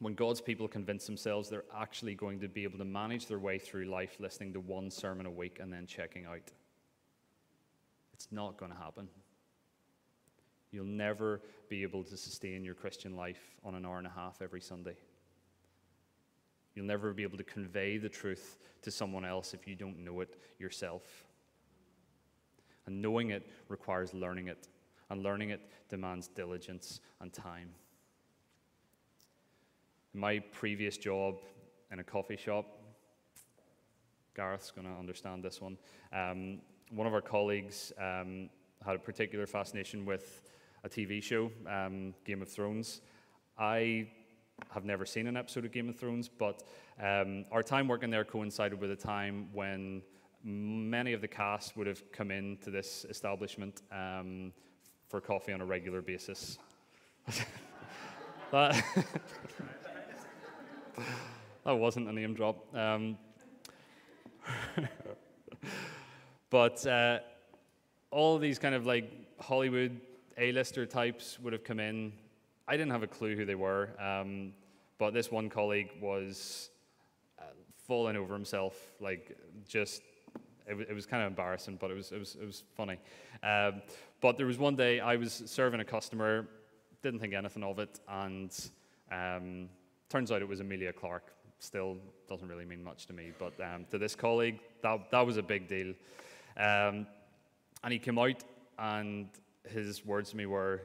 when 0.00 0.12
God's 0.12 0.42
people 0.42 0.68
convince 0.68 1.06
themselves 1.06 1.48
they're 1.48 1.64
actually 1.74 2.14
going 2.14 2.38
to 2.40 2.48
be 2.48 2.64
able 2.64 2.76
to 2.76 2.84
manage 2.84 3.24
their 3.24 3.38
way 3.38 3.58
through 3.58 3.86
life 3.86 4.16
listening 4.20 4.52
to 4.52 4.60
one 4.60 4.90
sermon 4.90 5.24
a 5.24 5.30
week 5.30 5.56
and 5.58 5.72
then 5.72 5.86
checking 5.86 6.26
out. 6.26 6.50
It's 8.12 8.28
not 8.30 8.58
going 8.58 8.72
to 8.72 8.78
happen. 8.78 9.08
You'll 10.70 10.84
never 10.84 11.40
be 11.70 11.82
able 11.82 12.04
to 12.04 12.16
sustain 12.18 12.62
your 12.62 12.74
Christian 12.74 13.16
life 13.16 13.40
on 13.64 13.74
an 13.74 13.86
hour 13.86 13.96
and 13.96 14.06
a 14.06 14.12
half 14.14 14.42
every 14.42 14.60
Sunday. 14.60 14.96
You'll 16.74 16.86
never 16.86 17.12
be 17.12 17.22
able 17.22 17.38
to 17.38 17.44
convey 17.44 17.98
the 17.98 18.08
truth 18.08 18.58
to 18.82 18.90
someone 18.90 19.24
else 19.24 19.54
if 19.54 19.66
you 19.66 19.74
don't 19.74 19.98
know 19.98 20.20
it 20.20 20.36
yourself. 20.58 21.02
And 22.86 23.02
knowing 23.02 23.30
it 23.30 23.48
requires 23.68 24.14
learning 24.14 24.48
it 24.48 24.68
and 25.10 25.22
learning 25.22 25.50
it 25.50 25.60
demands 25.88 26.28
diligence 26.28 27.00
and 27.20 27.32
time. 27.32 27.70
In 30.14 30.20
my 30.20 30.38
previous 30.38 30.96
job 30.96 31.36
in 31.92 31.98
a 31.98 32.04
coffee 32.04 32.36
shop, 32.36 32.66
Gareth's 34.34 34.70
going 34.70 34.86
to 34.86 34.98
understand 34.98 35.42
this 35.42 35.60
one. 35.60 35.76
Um, 36.12 36.60
one 36.90 37.06
of 37.06 37.14
our 37.14 37.20
colleagues 37.20 37.92
um, 37.98 38.48
had 38.84 38.96
a 38.96 38.98
particular 38.98 39.46
fascination 39.46 40.04
with 40.04 40.42
a 40.84 40.88
TV 40.88 41.22
show, 41.22 41.50
um, 41.68 42.14
Game 42.24 42.42
of 42.42 42.48
Thrones. 42.48 43.02
I 43.58 44.08
have 44.70 44.84
never 44.84 45.04
seen 45.04 45.26
an 45.26 45.36
episode 45.36 45.64
of 45.64 45.72
Game 45.72 45.88
of 45.88 45.98
Thrones, 45.98 46.28
but 46.28 46.62
um, 47.02 47.44
our 47.50 47.62
time 47.62 47.88
working 47.88 48.10
there 48.10 48.24
coincided 48.24 48.80
with 48.80 48.90
a 48.90 48.96
time 48.96 49.48
when 49.52 50.02
many 50.42 51.12
of 51.12 51.20
the 51.20 51.28
cast 51.28 51.76
would 51.76 51.86
have 51.86 52.02
come 52.12 52.30
in 52.30 52.56
to 52.58 52.70
this 52.70 53.04
establishment 53.08 53.82
um, 53.92 54.52
for 55.08 55.20
coffee 55.20 55.52
on 55.52 55.60
a 55.60 55.64
regular 55.64 56.00
basis. 56.00 56.58
that, 58.50 58.82
that 61.64 61.72
wasn't 61.72 62.08
a 62.08 62.12
name 62.12 62.34
drop. 62.34 62.74
Um, 62.74 63.18
but 66.50 66.86
uh, 66.86 67.18
all 68.10 68.38
these 68.38 68.58
kind 68.58 68.74
of 68.74 68.86
like 68.86 69.10
Hollywood 69.38 70.00
A-lister 70.38 70.86
types 70.86 71.38
would 71.40 71.52
have 71.52 71.64
come 71.64 71.80
in. 71.80 72.12
I 72.70 72.76
didn't 72.76 72.92
have 72.92 73.02
a 73.02 73.08
clue 73.08 73.34
who 73.34 73.44
they 73.44 73.56
were, 73.56 73.90
um, 73.98 74.52
but 74.96 75.12
this 75.12 75.28
one 75.30 75.50
colleague 75.50 75.90
was 76.00 76.70
uh, 77.36 77.42
falling 77.86 78.16
over 78.16 78.32
himself, 78.32 78.76
like 79.00 79.36
just. 79.66 80.02
It, 80.68 80.88
it 80.88 80.94
was 80.94 81.04
kind 81.04 81.20
of 81.20 81.26
embarrassing, 81.26 81.78
but 81.80 81.90
it 81.90 81.94
was, 81.94 82.12
it 82.12 82.18
was, 82.20 82.36
it 82.40 82.46
was 82.46 82.62
funny. 82.76 82.98
Um, 83.42 83.82
but 84.20 84.36
there 84.36 84.46
was 84.46 84.56
one 84.56 84.76
day 84.76 85.00
I 85.00 85.16
was 85.16 85.42
serving 85.46 85.80
a 85.80 85.84
customer, 85.84 86.46
didn't 87.02 87.18
think 87.18 87.34
anything 87.34 87.64
of 87.64 87.80
it, 87.80 87.98
and 88.08 88.56
um, 89.10 89.68
turns 90.08 90.30
out 90.30 90.40
it 90.40 90.48
was 90.48 90.60
Emilia 90.60 90.92
Clarke. 90.92 91.32
Still 91.58 91.96
doesn't 92.28 92.46
really 92.46 92.64
mean 92.64 92.84
much 92.84 93.06
to 93.06 93.12
me, 93.12 93.32
but 93.36 93.52
um, 93.60 93.84
to 93.90 93.98
this 93.98 94.14
colleague, 94.14 94.60
that, 94.82 95.10
that 95.10 95.26
was 95.26 95.38
a 95.38 95.42
big 95.42 95.66
deal. 95.66 95.88
Um, 96.56 97.08
and 97.82 97.92
he 97.92 97.98
came 97.98 98.18
out, 98.18 98.44
and 98.78 99.26
his 99.68 100.06
words 100.06 100.30
to 100.30 100.36
me 100.36 100.46
were, 100.46 100.82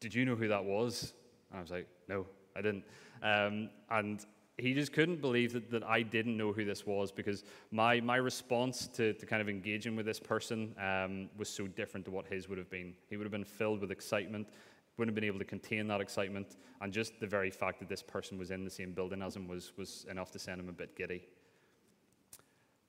Did 0.00 0.14
you 0.14 0.24
know 0.24 0.36
who 0.36 0.48
that 0.48 0.64
was? 0.64 1.12
And 1.50 1.58
I 1.58 1.62
was 1.62 1.70
like, 1.70 1.88
No, 2.08 2.26
I 2.54 2.62
didn't. 2.62 2.84
Um, 3.22 3.70
and 3.90 4.24
he 4.58 4.72
just 4.72 4.92
couldn't 4.92 5.20
believe 5.20 5.52
that, 5.52 5.70
that 5.70 5.82
I 5.84 6.02
didn't 6.02 6.36
know 6.36 6.52
who 6.52 6.64
this 6.64 6.86
was 6.86 7.12
because 7.12 7.44
my, 7.70 8.00
my 8.00 8.16
response 8.16 8.86
to, 8.88 9.12
to 9.12 9.26
kind 9.26 9.42
of 9.42 9.48
engaging 9.48 9.96
with 9.96 10.06
this 10.06 10.18
person 10.18 10.74
um, 10.80 11.28
was 11.36 11.48
so 11.48 11.66
different 11.66 12.06
to 12.06 12.10
what 12.10 12.26
his 12.26 12.48
would 12.48 12.56
have 12.56 12.70
been. 12.70 12.94
He 13.10 13.16
would 13.16 13.24
have 13.24 13.32
been 13.32 13.44
filled 13.44 13.80
with 13.80 13.90
excitement, 13.90 14.48
wouldn't 14.96 15.10
have 15.10 15.14
been 15.14 15.28
able 15.28 15.38
to 15.38 15.44
contain 15.44 15.86
that 15.88 16.00
excitement, 16.00 16.56
and 16.80 16.90
just 16.90 17.20
the 17.20 17.26
very 17.26 17.50
fact 17.50 17.80
that 17.80 17.88
this 17.88 18.02
person 18.02 18.38
was 18.38 18.50
in 18.50 18.64
the 18.64 18.70
same 18.70 18.92
building 18.92 19.20
as 19.20 19.36
him 19.36 19.46
was, 19.46 19.72
was 19.76 20.06
enough 20.10 20.30
to 20.30 20.38
send 20.38 20.58
him 20.58 20.70
a 20.70 20.72
bit 20.72 20.96
giddy. 20.96 21.22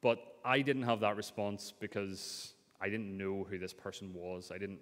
But 0.01 0.19
I 0.45 0.61
didn't 0.61 0.83
have 0.83 1.01
that 1.01 1.17
response 1.17 1.73
because 1.77 2.53
I 2.79 2.87
didn't 2.87 3.17
know 3.17 3.45
who 3.49 3.57
this 3.57 3.73
person 3.73 4.13
was. 4.13 4.51
I 4.53 4.57
didn't, 4.57 4.79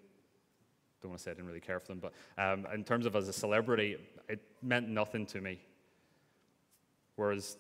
don't 1.02 1.12
want 1.12 1.20
to 1.20 1.24
say 1.24 1.32
I 1.32 1.34
didn't 1.34 1.48
really 1.48 1.60
care 1.60 1.80
for 1.80 1.88
them, 1.88 2.02
but 2.02 2.14
um, 2.38 2.66
in 2.74 2.84
terms 2.84 3.06
of 3.06 3.16
as 3.16 3.28
a 3.28 3.34
celebrity, 3.34 3.98
it 4.28 4.42
meant 4.62 4.90
nothing 4.90 5.26
to 5.28 5.42
me. 5.42 5.60
Whereas 7.16 7.58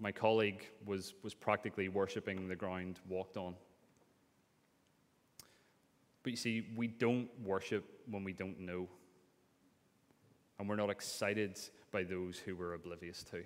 my 0.00 0.12
colleague 0.12 0.66
was, 0.84 1.14
was 1.22 1.34
practically 1.34 1.88
worshipping 1.88 2.48
the 2.48 2.56
ground 2.56 3.00
walked 3.08 3.36
on. 3.36 3.54
But 6.22 6.32
you 6.32 6.36
see, 6.36 6.68
we 6.76 6.86
don't 6.86 7.28
worship 7.42 7.84
when 8.10 8.24
we 8.24 8.32
don't 8.32 8.60
know. 8.60 8.88
And 10.58 10.68
we're 10.68 10.76
not 10.76 10.90
excited 10.90 11.58
by 11.92 12.02
those 12.02 12.38
who 12.38 12.56
we're 12.56 12.74
oblivious 12.74 13.22
to. 13.30 13.42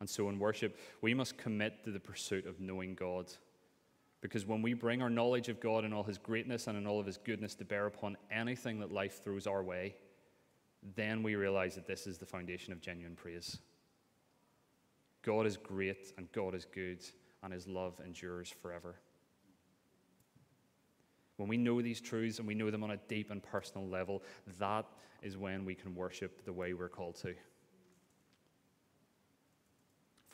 And 0.00 0.08
so 0.08 0.28
in 0.28 0.38
worship, 0.38 0.78
we 1.00 1.14
must 1.14 1.38
commit 1.38 1.84
to 1.84 1.90
the 1.90 2.00
pursuit 2.00 2.46
of 2.46 2.60
knowing 2.60 2.94
God. 2.94 3.32
Because 4.20 4.46
when 4.46 4.62
we 4.62 4.74
bring 4.74 5.00
our 5.00 5.10
knowledge 5.10 5.48
of 5.48 5.60
God 5.60 5.84
and 5.84 5.94
all 5.94 6.02
his 6.02 6.18
greatness 6.18 6.66
and 6.66 6.76
in 6.76 6.86
all 6.86 6.98
of 6.98 7.06
his 7.06 7.18
goodness 7.18 7.54
to 7.56 7.64
bear 7.64 7.86
upon 7.86 8.16
anything 8.30 8.80
that 8.80 8.92
life 8.92 9.22
throws 9.22 9.46
our 9.46 9.62
way, 9.62 9.94
then 10.96 11.22
we 11.22 11.36
realize 11.36 11.74
that 11.76 11.86
this 11.86 12.06
is 12.06 12.18
the 12.18 12.26
foundation 12.26 12.72
of 12.72 12.80
genuine 12.80 13.14
praise. 13.14 13.58
God 15.22 15.46
is 15.46 15.56
great 15.56 16.12
and 16.16 16.30
God 16.32 16.54
is 16.54 16.64
good, 16.64 17.04
and 17.42 17.52
his 17.52 17.66
love 17.68 18.00
endures 18.04 18.52
forever. 18.62 18.96
When 21.36 21.48
we 21.48 21.56
know 21.56 21.80
these 21.80 22.00
truths 22.00 22.38
and 22.38 22.48
we 22.48 22.54
know 22.54 22.70
them 22.70 22.82
on 22.82 22.90
a 22.90 22.96
deep 22.96 23.30
and 23.30 23.42
personal 23.42 23.86
level, 23.86 24.22
that 24.58 24.86
is 25.22 25.36
when 25.36 25.64
we 25.64 25.74
can 25.74 25.94
worship 25.94 26.44
the 26.44 26.52
way 26.52 26.72
we're 26.72 26.88
called 26.88 27.14
to. 27.16 27.28
If 27.28 27.36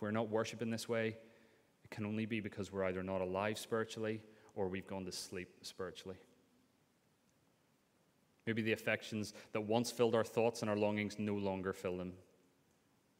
we're 0.00 0.10
not 0.10 0.30
worshiping 0.30 0.70
this 0.70 0.88
way, 0.88 1.16
it 1.84 1.90
can 1.90 2.06
only 2.06 2.26
be 2.26 2.40
because 2.40 2.72
we're 2.72 2.84
either 2.84 3.02
not 3.02 3.20
alive 3.20 3.58
spiritually 3.58 4.20
or 4.54 4.68
we've 4.68 4.86
gone 4.86 5.04
to 5.04 5.12
sleep 5.12 5.48
spiritually. 5.62 6.16
Maybe 8.46 8.62
the 8.62 8.72
affections 8.72 9.32
that 9.52 9.60
once 9.60 9.90
filled 9.90 10.14
our 10.14 10.24
thoughts 10.24 10.60
and 10.60 10.70
our 10.70 10.76
longings 10.76 11.18
no 11.18 11.34
longer 11.34 11.72
fill 11.72 11.96
them. 11.96 12.12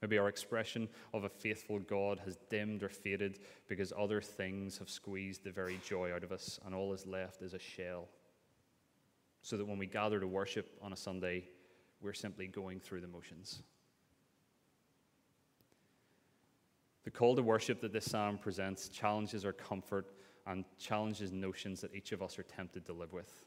Maybe 0.02 0.18
our 0.18 0.28
expression 0.28 0.88
of 1.14 1.24
a 1.24 1.30
faithful 1.30 1.78
God 1.78 2.20
has 2.26 2.36
dimmed 2.50 2.82
or 2.82 2.90
faded 2.90 3.38
because 3.68 3.92
other 3.98 4.20
things 4.20 4.76
have 4.76 4.90
squeezed 4.90 5.44
the 5.44 5.50
very 5.50 5.80
joy 5.82 6.12
out 6.12 6.22
of 6.22 6.30
us, 6.30 6.60
and 6.66 6.74
all 6.74 6.92
is 6.92 7.06
left 7.06 7.40
is 7.40 7.54
a 7.54 7.58
shell. 7.58 8.08
So 9.40 9.56
that 9.56 9.66
when 9.66 9.78
we 9.78 9.86
gather 9.86 10.20
to 10.20 10.26
worship 10.26 10.76
on 10.82 10.92
a 10.92 10.96
Sunday, 10.96 11.44
we're 12.02 12.12
simply 12.12 12.46
going 12.46 12.80
through 12.80 13.00
the 13.00 13.06
motions. 13.06 13.62
The 17.04 17.10
call 17.10 17.36
to 17.36 17.42
worship 17.42 17.80
that 17.82 17.92
this 17.92 18.06
psalm 18.06 18.38
presents 18.38 18.88
challenges 18.88 19.44
our 19.44 19.52
comfort 19.52 20.06
and 20.46 20.64
challenges 20.78 21.32
notions 21.32 21.80
that 21.82 21.94
each 21.94 22.12
of 22.12 22.22
us 22.22 22.38
are 22.38 22.42
tempted 22.44 22.86
to 22.86 22.92
live 22.92 23.12
with. 23.12 23.44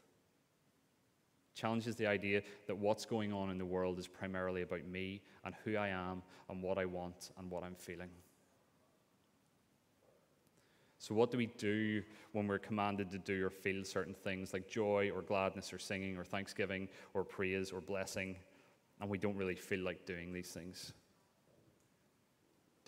Challenges 1.54 1.96
the 1.96 2.06
idea 2.06 2.42
that 2.68 2.78
what's 2.78 3.04
going 3.04 3.32
on 3.32 3.50
in 3.50 3.58
the 3.58 3.64
world 3.64 3.98
is 3.98 4.06
primarily 4.06 4.62
about 4.62 4.86
me 4.86 5.22
and 5.44 5.54
who 5.64 5.76
I 5.76 5.88
am 5.88 6.22
and 6.48 6.62
what 6.62 6.78
I 6.78 6.84
want 6.84 7.32
and 7.36 7.50
what 7.50 7.64
I'm 7.64 7.74
feeling. 7.74 8.10
So, 11.00 11.14
what 11.14 11.30
do 11.30 11.38
we 11.38 11.46
do 11.46 12.02
when 12.32 12.46
we're 12.46 12.58
commanded 12.58 13.10
to 13.10 13.18
do 13.18 13.46
or 13.46 13.50
feel 13.50 13.84
certain 13.84 14.14
things 14.14 14.52
like 14.52 14.68
joy 14.68 15.10
or 15.14 15.22
gladness 15.22 15.72
or 15.72 15.78
singing 15.78 16.16
or 16.16 16.24
thanksgiving 16.24 16.88
or 17.14 17.24
praise 17.24 17.70
or 17.72 17.80
blessing, 17.80 18.36
and 19.00 19.08
we 19.08 19.18
don't 19.18 19.36
really 19.36 19.54
feel 19.54 19.80
like 19.80 20.06
doing 20.06 20.32
these 20.32 20.50
things? 20.50 20.92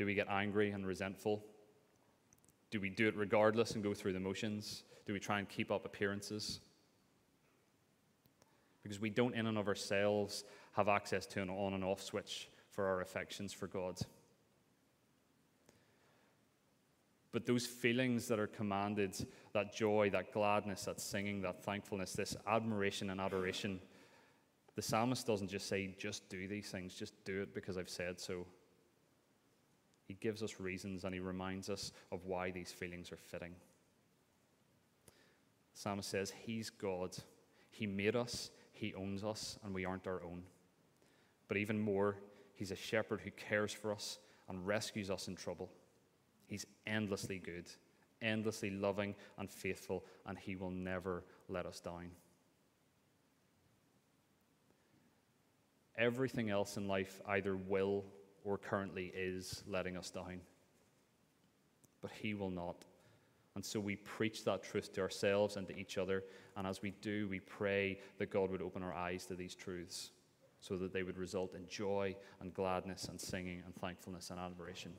Do 0.01 0.07
we 0.07 0.15
get 0.15 0.29
angry 0.31 0.71
and 0.71 0.87
resentful? 0.87 1.45
Do 2.71 2.81
we 2.81 2.89
do 2.89 3.07
it 3.07 3.17
regardless 3.17 3.73
and 3.73 3.85
go 3.85 3.93
through 3.93 4.15
the 4.15 4.21
motions? 4.21 4.85
Do 5.05 5.13
we 5.13 5.21
try 5.21 5.39
and 5.39 5.47
keep 5.47 5.71
up 5.71 5.85
appearances? 5.85 6.61
because 8.83 9.01
we 9.01 9.11
don't, 9.11 9.35
in 9.35 9.47
and 9.47 9.59
of 9.59 9.69
ourselves, 9.69 10.45
have 10.73 10.89
access 10.89 11.27
to 11.27 11.43
an 11.43 11.51
on 11.51 11.75
and 11.75 11.85
off 11.85 12.03
switch 12.03 12.49
for 12.71 12.87
our 12.87 13.01
affections 13.01 13.53
for 13.53 13.67
God. 13.67 13.99
But 17.33 17.47
those 17.47 17.67
feelings 17.67 18.27
that 18.29 18.41
are 18.41 18.47
commanded, 18.47 19.15
that 19.53 19.75
joy, 19.75 20.11
that 20.11 20.33
gladness, 20.33 20.87
that 20.87 21.01
singing, 21.01 21.43
that 21.43 21.63
thankfulness, 21.63 22.15
this 22.15 22.37
admiration 22.47 23.11
and 23.11 23.21
adoration, 23.21 23.81
the 24.75 24.83
psalmist 24.83 25.27
doesn't 25.27 25.49
just 25.49 25.69
say, 25.69 25.95
just 25.99 26.29
do 26.29 26.49
these 26.49 26.71
things, 26.71 26.95
just 26.95 27.13
do 27.25 27.43
it 27.43 27.55
because 27.55 27.77
I've 27.77 27.91
said 27.91 28.19
so. 28.19 28.47
He 30.11 30.17
gives 30.21 30.43
us 30.43 30.59
reasons 30.59 31.05
and 31.05 31.15
he 31.15 31.21
reminds 31.21 31.71
us 31.71 31.93
of 32.11 32.25
why 32.25 32.51
these 32.51 32.73
feelings 32.73 33.13
are 33.13 33.17
fitting. 33.17 33.53
The 35.07 35.79
psalmist 35.79 36.11
says, 36.11 36.33
He's 36.37 36.69
God. 36.69 37.17
He 37.71 37.87
made 37.87 38.17
us, 38.17 38.51
he 38.73 38.93
owns 38.93 39.23
us 39.23 39.57
and 39.63 39.73
we 39.73 39.85
aren't 39.85 40.09
our 40.09 40.21
own. 40.25 40.43
But 41.47 41.59
even 41.59 41.79
more, 41.79 42.17
He's 42.57 42.73
a 42.73 42.77
shepherd 42.77 43.21
who 43.21 43.31
cares 43.31 43.73
for 43.73 43.93
us 43.93 44.19
and 44.49 44.67
rescues 44.67 45.11
us 45.11 45.29
in 45.29 45.37
trouble. 45.37 45.71
He's 46.49 46.67
endlessly 46.89 47.39
good, 47.39 47.67
endlessly 48.21 48.71
loving 48.71 49.15
and 49.39 49.49
faithful, 49.49 50.05
and 50.27 50.37
He 50.37 50.57
will 50.57 50.73
never 50.73 51.23
let 51.49 51.67
us 51.67 51.79
down. 51.79 52.11
Everything 55.97 56.51
else 56.51 56.77
in 56.77 56.89
life 56.89 57.21
either 57.29 57.55
will 57.55 58.05
or 58.45 58.59
currently 58.59 59.13
is 59.15 59.63
letting 59.67 59.97
us 59.97 60.11
down. 60.11 60.41
But 62.03 62.11
He 62.13 62.35
will 62.35 62.51
not. 62.51 62.85
And 63.55 63.65
so 63.65 63.81
we 63.81 63.97
preach 63.97 64.45
that 64.45 64.63
truth 64.63 64.93
to 64.95 65.01
ourselves 65.01 65.57
and 65.57 65.67
to 65.69 65.77
each 65.77 65.99
other. 65.99 66.25
And 66.57 66.67
as 66.67 66.83
we 66.83 66.93
do, 67.03 67.29
we 67.29 67.41
pray 67.41 67.99
that 68.19 68.31
God 68.31 68.51
would 68.51 68.63
open 68.63 68.83
our 68.83 68.95
eyes 68.95 69.27
to 69.27 69.35
these 69.35 69.55
truths 69.55 70.13
so 70.61 70.77
that 70.77 70.93
they 70.93 71.03
would 71.03 71.19
result 71.19 71.55
in 71.55 71.67
joy 71.69 72.15
and 72.41 72.55
gladness 72.55 73.07
and 73.09 73.21
singing 73.21 73.63
and 73.65 73.75
thankfulness 73.75 74.31
and 74.31 74.39
adoration. 74.39 74.93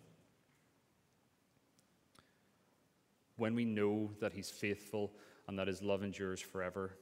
When 3.38 3.56
we 3.56 3.66
know 3.66 4.12
that 4.20 4.34
He's 4.34 4.50
faithful 4.50 5.14
and 5.48 5.58
that 5.58 5.68
His 5.68 5.82
love 5.82 6.04
endures 6.04 6.42
forever, 6.42 6.98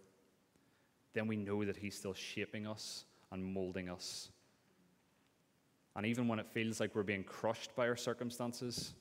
then 1.13 1.27
we 1.27 1.35
know 1.35 1.65
that 1.65 1.77
He's 1.77 1.95
still 1.95 2.13
shaping 2.13 2.67
us 2.67 3.05
and 3.31 3.43
molding 3.43 3.89
us. 3.89 4.29
And 5.95 6.05
even 6.05 6.27
when 6.27 6.39
it 6.39 6.47
feels 6.47 6.79
like 6.79 6.95
we're 6.95 7.03
being 7.03 7.23
crushed 7.23 7.75
by 7.75 7.87
our 7.87 7.95
circumstances, 7.95 8.93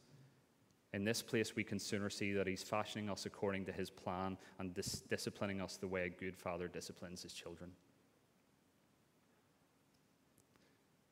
in 0.94 1.04
this 1.04 1.20
place, 1.20 1.54
we 1.54 1.64
can 1.64 1.78
sooner 1.78 2.08
see 2.08 2.32
that 2.32 2.46
He's 2.46 2.62
fashioning 2.62 3.10
us 3.10 3.26
according 3.26 3.66
to 3.66 3.72
His 3.72 3.90
plan 3.90 4.38
and 4.58 4.72
dis- 4.74 5.02
disciplining 5.08 5.60
us 5.60 5.76
the 5.76 5.86
way 5.86 6.06
a 6.06 6.08
good 6.08 6.36
father 6.36 6.66
disciplines 6.66 7.22
his 7.22 7.34
children. 7.34 7.70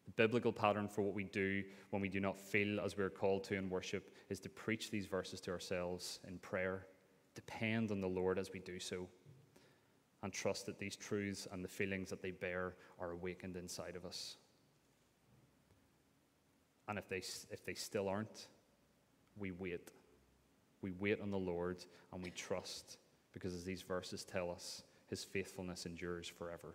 The 0.06 0.12
biblical 0.12 0.52
pattern 0.52 0.88
for 0.88 1.02
what 1.02 1.14
we 1.14 1.24
do 1.24 1.62
when 1.90 2.00
we 2.00 2.08
do 2.08 2.20
not 2.20 2.40
feel 2.40 2.80
as 2.80 2.96
we're 2.96 3.10
called 3.10 3.44
to 3.44 3.54
in 3.54 3.68
worship 3.68 4.14
is 4.30 4.40
to 4.40 4.48
preach 4.48 4.90
these 4.90 5.06
verses 5.06 5.40
to 5.42 5.50
ourselves 5.50 6.20
in 6.26 6.38
prayer, 6.38 6.86
depend 7.34 7.90
on 7.90 8.00
the 8.00 8.06
Lord 8.06 8.38
as 8.38 8.50
we 8.52 8.60
do 8.60 8.80
so, 8.80 9.06
and 10.22 10.32
trust 10.32 10.64
that 10.66 10.78
these 10.78 10.96
truths 10.96 11.46
and 11.52 11.62
the 11.62 11.68
feelings 11.68 12.08
that 12.08 12.22
they 12.22 12.30
bear 12.30 12.76
are 12.98 13.10
awakened 13.10 13.56
inside 13.56 13.94
of 13.94 14.06
us. 14.06 14.38
And 16.88 16.99
if 16.99 17.09
they, 17.09 17.22
if 17.51 17.64
they 17.64 17.75
still 17.75 18.09
aren't, 18.09 18.46
we 19.37 19.51
wait. 19.51 19.90
We 20.83 20.92
wait 20.92 21.20
on 21.20 21.31
the 21.31 21.38
Lord 21.38 21.85
and 22.12 22.22
we 22.22 22.31
trust 22.31 22.99
because, 23.33 23.55
as 23.55 23.64
these 23.64 23.83
verses 23.83 24.25
tell 24.25 24.51
us, 24.51 24.83
his 25.09 25.25
faithfulness 25.25 25.87
endures 25.87 26.29
forever. 26.29 26.75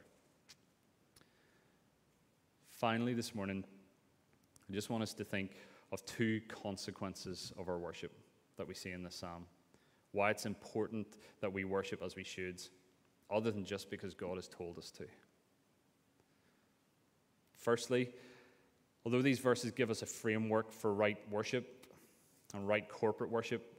Finally, 2.69 3.13
this 3.13 3.36
morning, 3.36 3.63
I 4.69 4.74
just 4.74 4.89
want 4.89 5.04
us 5.04 5.13
to 5.13 5.24
think 5.24 5.52
of 5.91 6.06
two 6.06 6.41
consequences 6.47 7.52
of 7.58 7.69
our 7.69 7.78
worship 7.78 8.12
that 8.58 8.67
we 8.67 8.74
see 8.74 8.91
in 8.91 9.04
this 9.04 9.15
psalm. 9.15 9.45
Why 10.13 10.32
it's 10.32 10.45
important 10.45 11.08
that 11.41 11.52
we 11.52 11.63
worship 11.63 12.02
as 12.04 12.15
we 12.15 12.24
should, 12.24 12.62
other 13.30 13.52
than 13.52 13.65
just 13.65 13.89
because 13.89 14.13
God 14.13 14.36
has 14.36 14.47
told 14.47 14.78
us 14.78 14.91
to. 14.91 15.06
Firstly, 17.56 18.10
although 19.05 19.21
these 19.21 19.39
verses 19.39 19.71
give 19.71 19.89
us 19.89 20.01
a 20.01 20.05
framework 20.05 20.71
for 20.71 20.93
right 20.93 21.17
worship 21.29 21.87
and 22.53 22.67
right 22.67 22.87
corporate 22.87 23.29
worship, 23.29 23.77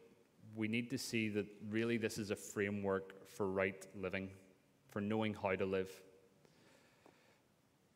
we 0.55 0.69
need 0.69 0.91
to 0.91 0.99
see 0.99 1.29
that 1.31 1.47
really 1.71 1.97
this 1.97 2.19
is 2.19 2.31
a 2.31 2.37
framework 2.37 3.29
for 3.29 3.49
right 3.49 3.87
living, 4.01 4.29
for 4.89 5.01
knowing 5.01 5.35
how 5.35 5.55
to 5.55 5.65
live. 5.65 5.91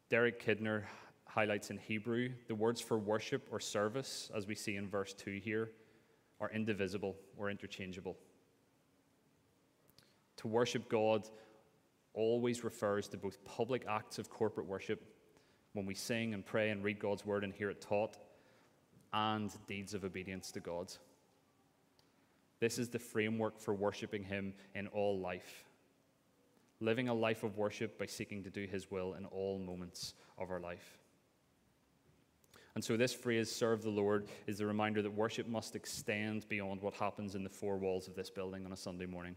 Derek 0.09 0.45
Kidner 0.45 0.85
highlights 1.27 1.71
in 1.71 1.79
Hebrew 1.79 2.31
the 2.49 2.55
words 2.55 2.81
for 2.81 2.99
worship 2.99 3.49
or 3.51 3.61
service, 3.61 4.31
as 4.35 4.47
we 4.47 4.55
see 4.55 4.77
in 4.77 4.89
verse 4.89 5.13
2 5.13 5.41
here, 5.43 5.71
are 6.41 6.51
indivisible 6.51 7.17
or 7.37 7.51
interchangeable. 7.51 8.17
To 10.39 10.49
worship 10.49 10.89
God 10.89 11.29
always 12.15 12.65
refers 12.65 13.09
to 13.09 13.17
both 13.17 13.45
public 13.45 13.85
acts 13.89 14.19
of 14.19 14.31
corporate 14.31 14.67
worship, 14.67 15.05
when 15.77 15.87
we 15.87 15.95
sing 15.95 16.33
and 16.33 16.45
pray 16.45 16.71
and 16.71 16.83
read 16.83 16.99
God's 16.99 17.27
word 17.27 17.45
and 17.45 17.53
hear 17.53 17.69
it 17.69 17.83
taught, 17.83 18.17
and 19.13 19.53
deeds 19.67 19.95
of 19.95 20.05
obedience 20.05 20.51
to 20.53 20.61
God. 20.61 20.93
This 22.61 22.79
is 22.79 22.89
the 22.89 22.99
framework 22.99 23.61
for 23.61 23.75
worshiping 23.75 24.25
Him 24.25 24.55
in 24.75 24.87
all 24.89 25.19
life. 25.21 25.65
Living 26.81 27.09
a 27.09 27.15
life 27.15 27.45
of 27.45 27.57
worship 27.59 27.99
by 27.99 28.07
seeking 28.07 28.43
to 28.45 28.51
do 28.51 28.67
His 28.67 28.91
will 28.91 29.15
in 29.15 29.27
all 29.27 29.59
moments 29.59 30.15
of 30.39 30.51
our 30.51 30.61
life. 30.61 30.99
And 32.75 32.83
so, 32.83 32.97
this 32.97 33.15
phrase, 33.15 33.51
serve 33.51 33.83
the 33.83 33.91
Lord, 33.91 34.29
is 34.47 34.59
the 34.59 34.67
reminder 34.67 35.03
that 35.03 35.11
worship 35.11 35.47
must 35.47 35.77
extend 35.77 36.49
beyond 36.49 36.83
what 36.83 36.95
happens 36.95 37.35
in 37.35 37.45
the 37.45 37.51
four 37.51 37.77
walls 37.77 38.09
of 38.09 38.15
this 38.15 38.29
building 38.29 38.65
on 38.67 38.73
a 38.73 38.77
Sunday 38.77 39.07
morning. 39.07 39.37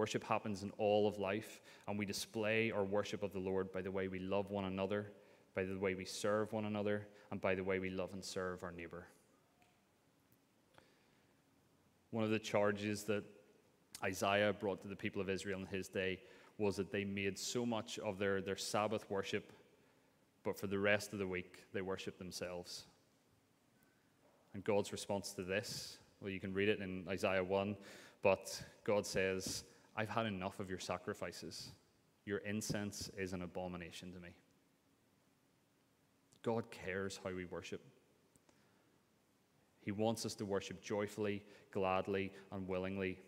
Worship 0.00 0.24
happens 0.24 0.62
in 0.62 0.70
all 0.78 1.06
of 1.06 1.18
life, 1.18 1.60
and 1.86 1.98
we 1.98 2.06
display 2.06 2.70
our 2.70 2.84
worship 2.84 3.22
of 3.22 3.34
the 3.34 3.38
Lord 3.38 3.70
by 3.70 3.82
the 3.82 3.90
way 3.90 4.08
we 4.08 4.18
love 4.18 4.50
one 4.50 4.64
another, 4.64 5.12
by 5.54 5.64
the 5.64 5.78
way 5.78 5.94
we 5.94 6.06
serve 6.06 6.54
one 6.54 6.64
another, 6.64 7.06
and 7.30 7.38
by 7.38 7.54
the 7.54 7.62
way 7.62 7.80
we 7.80 7.90
love 7.90 8.14
and 8.14 8.24
serve 8.24 8.62
our 8.62 8.72
neighbor. 8.72 9.04
One 12.12 12.24
of 12.24 12.30
the 12.30 12.38
charges 12.38 13.04
that 13.04 13.24
Isaiah 14.02 14.54
brought 14.54 14.80
to 14.80 14.88
the 14.88 14.96
people 14.96 15.20
of 15.20 15.28
Israel 15.28 15.60
in 15.60 15.66
his 15.66 15.86
day 15.88 16.20
was 16.56 16.76
that 16.76 16.90
they 16.90 17.04
made 17.04 17.38
so 17.38 17.66
much 17.66 17.98
of 17.98 18.18
their, 18.18 18.40
their 18.40 18.56
Sabbath 18.56 19.04
worship, 19.10 19.52
but 20.44 20.58
for 20.58 20.66
the 20.66 20.78
rest 20.78 21.12
of 21.12 21.18
the 21.18 21.26
week, 21.26 21.64
they 21.74 21.82
worshiped 21.82 22.18
themselves. 22.18 22.84
And 24.54 24.64
God's 24.64 24.92
response 24.92 25.32
to 25.32 25.42
this, 25.42 25.98
well, 26.22 26.30
you 26.30 26.40
can 26.40 26.54
read 26.54 26.70
it 26.70 26.80
in 26.80 27.04
Isaiah 27.06 27.44
1, 27.44 27.76
but 28.22 28.62
God 28.84 29.04
says, 29.04 29.64
I've 29.96 30.08
had 30.08 30.26
enough 30.26 30.60
of 30.60 30.70
your 30.70 30.78
sacrifices. 30.78 31.70
Your 32.26 32.38
incense 32.38 33.10
is 33.16 33.32
an 33.32 33.42
abomination 33.42 34.12
to 34.12 34.20
me. 34.20 34.30
God 36.42 36.70
cares 36.70 37.20
how 37.22 37.32
we 37.34 37.44
worship. 37.44 37.82
He 39.82 39.92
wants 39.92 40.24
us 40.26 40.34
to 40.36 40.44
worship 40.44 40.82
joyfully, 40.82 41.42
gladly, 41.72 42.32
and 42.52 42.68
willingly. 42.68 43.18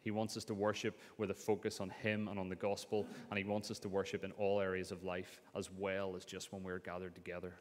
He 0.00 0.10
wants 0.10 0.36
us 0.36 0.44
to 0.44 0.54
worship 0.54 0.98
with 1.16 1.30
a 1.30 1.34
focus 1.34 1.80
on 1.80 1.90
Him 1.90 2.28
and 2.28 2.38
on 2.38 2.48
the 2.48 2.56
gospel, 2.56 3.06
and 3.30 3.38
He 3.38 3.44
wants 3.44 3.70
us 3.70 3.78
to 3.80 3.88
worship 3.88 4.24
in 4.24 4.32
all 4.32 4.60
areas 4.60 4.90
of 4.90 5.04
life 5.04 5.40
as 5.56 5.70
well 5.70 6.16
as 6.16 6.24
just 6.24 6.52
when 6.52 6.62
we're 6.62 6.80
gathered 6.80 7.14
together. 7.14 7.54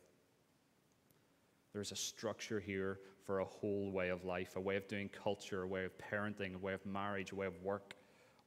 There's 1.74 1.92
a 1.92 1.96
structure 1.96 2.60
here 2.60 3.00
for 3.26 3.40
a 3.40 3.46
whole 3.46 3.92
way 3.92 4.10
of 4.10 4.26
life, 4.26 4.56
a 4.56 4.60
way 4.60 4.76
of 4.76 4.88
doing 4.88 5.10
culture, 5.10 5.62
a 5.62 5.68
way 5.68 5.86
of 5.86 5.92
parenting, 5.98 6.56
a 6.56 6.58
way 6.58 6.74
of 6.74 6.86
marriage, 6.86 7.32
a 7.32 7.36
way 7.36 7.46
of 7.46 7.62
work, 7.64 7.96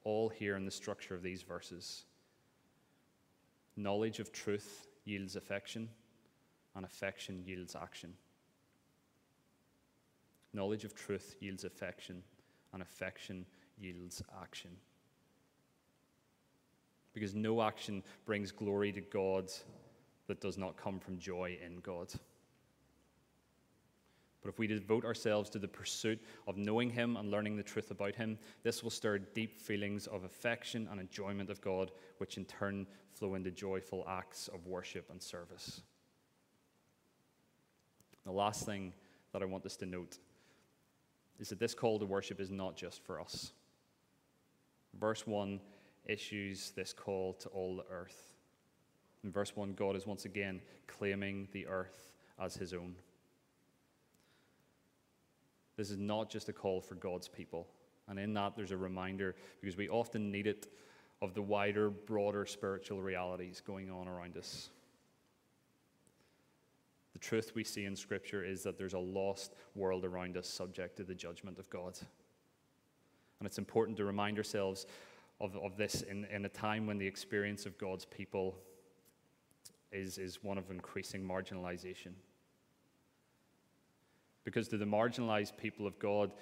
all 0.05 0.29
here 0.29 0.57
in 0.57 0.65
the 0.65 0.71
structure 0.71 1.15
of 1.15 1.23
these 1.23 1.43
verses. 1.43 2.05
Knowledge 3.77 4.21
of 4.21 4.33
truth 4.33 4.87
yields 5.05 5.37
affection, 5.37 5.89
and 6.77 6.85
affection 6.85 7.43
yields 7.45 7.75
action. 7.75 8.13
Knowledge 10.53 10.85
of 10.85 10.95
truth 10.95 11.35
yields 11.41 11.65
affection, 11.65 12.23
and 12.73 12.83
affection 12.83 13.45
yields 13.79 14.23
action. 14.41 14.71
Because 17.13 17.35
no 17.35 17.63
action 17.63 18.03
brings 18.25 18.53
glory 18.53 18.93
to 18.93 19.01
God 19.01 19.51
that 20.27 20.41
does 20.41 20.59
not 20.59 20.77
come 20.77 20.99
from 20.99 21.19
joy 21.19 21.59
in 21.65 21.81
God. 21.81 22.13
But 24.45 24.51
if 24.51 24.59
we 24.59 24.67
devote 24.67 25.07
ourselves 25.07 25.49
to 25.51 25.59
the 25.59 25.67
pursuit 25.67 26.21
of 26.47 26.59
knowing 26.59 26.91
Him 26.91 27.17
and 27.17 27.31
learning 27.31 27.57
the 27.57 27.63
truth 27.63 27.91
about 27.91 28.15
Him, 28.15 28.39
this 28.63 28.83
will 28.83 28.91
stir 28.91 29.17
deep 29.17 29.59
feelings 29.59 30.07
of 30.07 30.25
affection 30.25 30.87
and 30.91 31.01
enjoyment 31.01 31.49
of 31.49 31.63
God, 31.63 31.93
which 32.19 32.37
in 32.37 32.45
turn 32.45 32.87
flow 33.11 33.37
into 33.37 33.51
joyful 33.51 34.05
acts 34.07 34.49
of 34.49 34.67
worship 34.67 35.09
and 35.11 35.23
service. 35.23 35.81
The 38.27 38.33
last 38.33 38.67
thing 38.67 38.93
that 39.33 39.41
I 39.41 39.47
want 39.47 39.65
us 39.65 39.77
to 39.77 39.87
note 39.87 40.19
is 41.41 41.49
that 41.49 41.59
this 41.59 41.75
call 41.75 41.99
to 41.99 42.05
worship 42.05 42.39
is 42.39 42.51
not 42.51 42.77
just 42.77 43.03
for 43.03 43.19
us. 43.19 43.53
Verse 45.01 45.27
1 45.27 45.59
issues 46.05 46.71
this 46.73 46.93
call 46.93 47.33
to 47.33 47.49
all 47.49 47.77
the 47.77 47.87
earth. 47.91 48.35
In 49.25 49.33
verse 49.33 49.57
1, 49.57 49.73
God 49.73 49.97
is 49.97 50.07
once 50.07 50.27
again 50.27 50.61
claiming 50.87 51.49
the 51.53 51.67
earth 51.67 52.13
as 52.39 52.55
his 52.55 52.75
own. 52.75 52.95
This 55.77 55.91
is 55.91 55.99
not 55.99 56.31
just 56.31 56.49
a 56.49 56.53
call 56.53 56.81
for 56.81 56.95
God's 56.95 57.29
people. 57.29 57.67
And 58.09 58.19
in 58.19 58.35
that, 58.35 58.55
there's 58.57 58.71
a 58.71 58.77
reminder, 58.77 59.35
because 59.61 59.77
we 59.77 59.89
often 59.89 60.31
need 60.31 60.47
it, 60.47 60.69
of 61.23 61.35
the 61.35 61.43
wider, 61.43 61.91
broader 61.91 62.45
spiritual 62.45 63.01
realities 63.01 63.63
going 63.65 63.91
on 63.91 64.09
around 64.09 64.37
us. 64.37 64.69
The 67.15 67.19
truth 67.19 67.53
we 67.55 67.65
see 67.65 67.85
in 67.85 67.97
Scripture 67.97 68.45
is 68.45 68.63
that 68.65 68.77
there's 68.77 68.93
a 68.93 68.99
lost 68.99 69.55
world 69.75 70.05
around 70.05 70.37
us 70.37 70.49
subject 70.49 70.97
to 70.97 71.05
the 71.05 71.15
judgment 71.15 71.59
of 71.59 71.71
God. 71.71 71.99
And 73.39 73.47
it's 73.47 73.59
important 73.59 73.97
to 73.99 74.05
remind 74.05 74.37
ourselves 74.37 74.87
of, 75.41 75.57
of 75.57 75.77
this 75.77 76.03
in, 76.03 76.25
in 76.27 76.45
a 76.45 76.49
time 76.49 76.87
when 76.87 76.99
the 76.99 77.07
experience 77.07 77.67
of 77.67 77.79
God's 77.79 78.05
people 78.05 78.57
is, 79.93 80.19
is 80.19 80.43
one 80.43 80.59
of 80.59 80.71
increasing 80.71 81.23
marginalization. 81.23 82.13
Because 84.45 84.69
to 84.69 84.77
the 84.77 84.85
marginalized 84.85 85.57
people 85.57 85.87
of 85.87 85.99
God, 85.99 86.33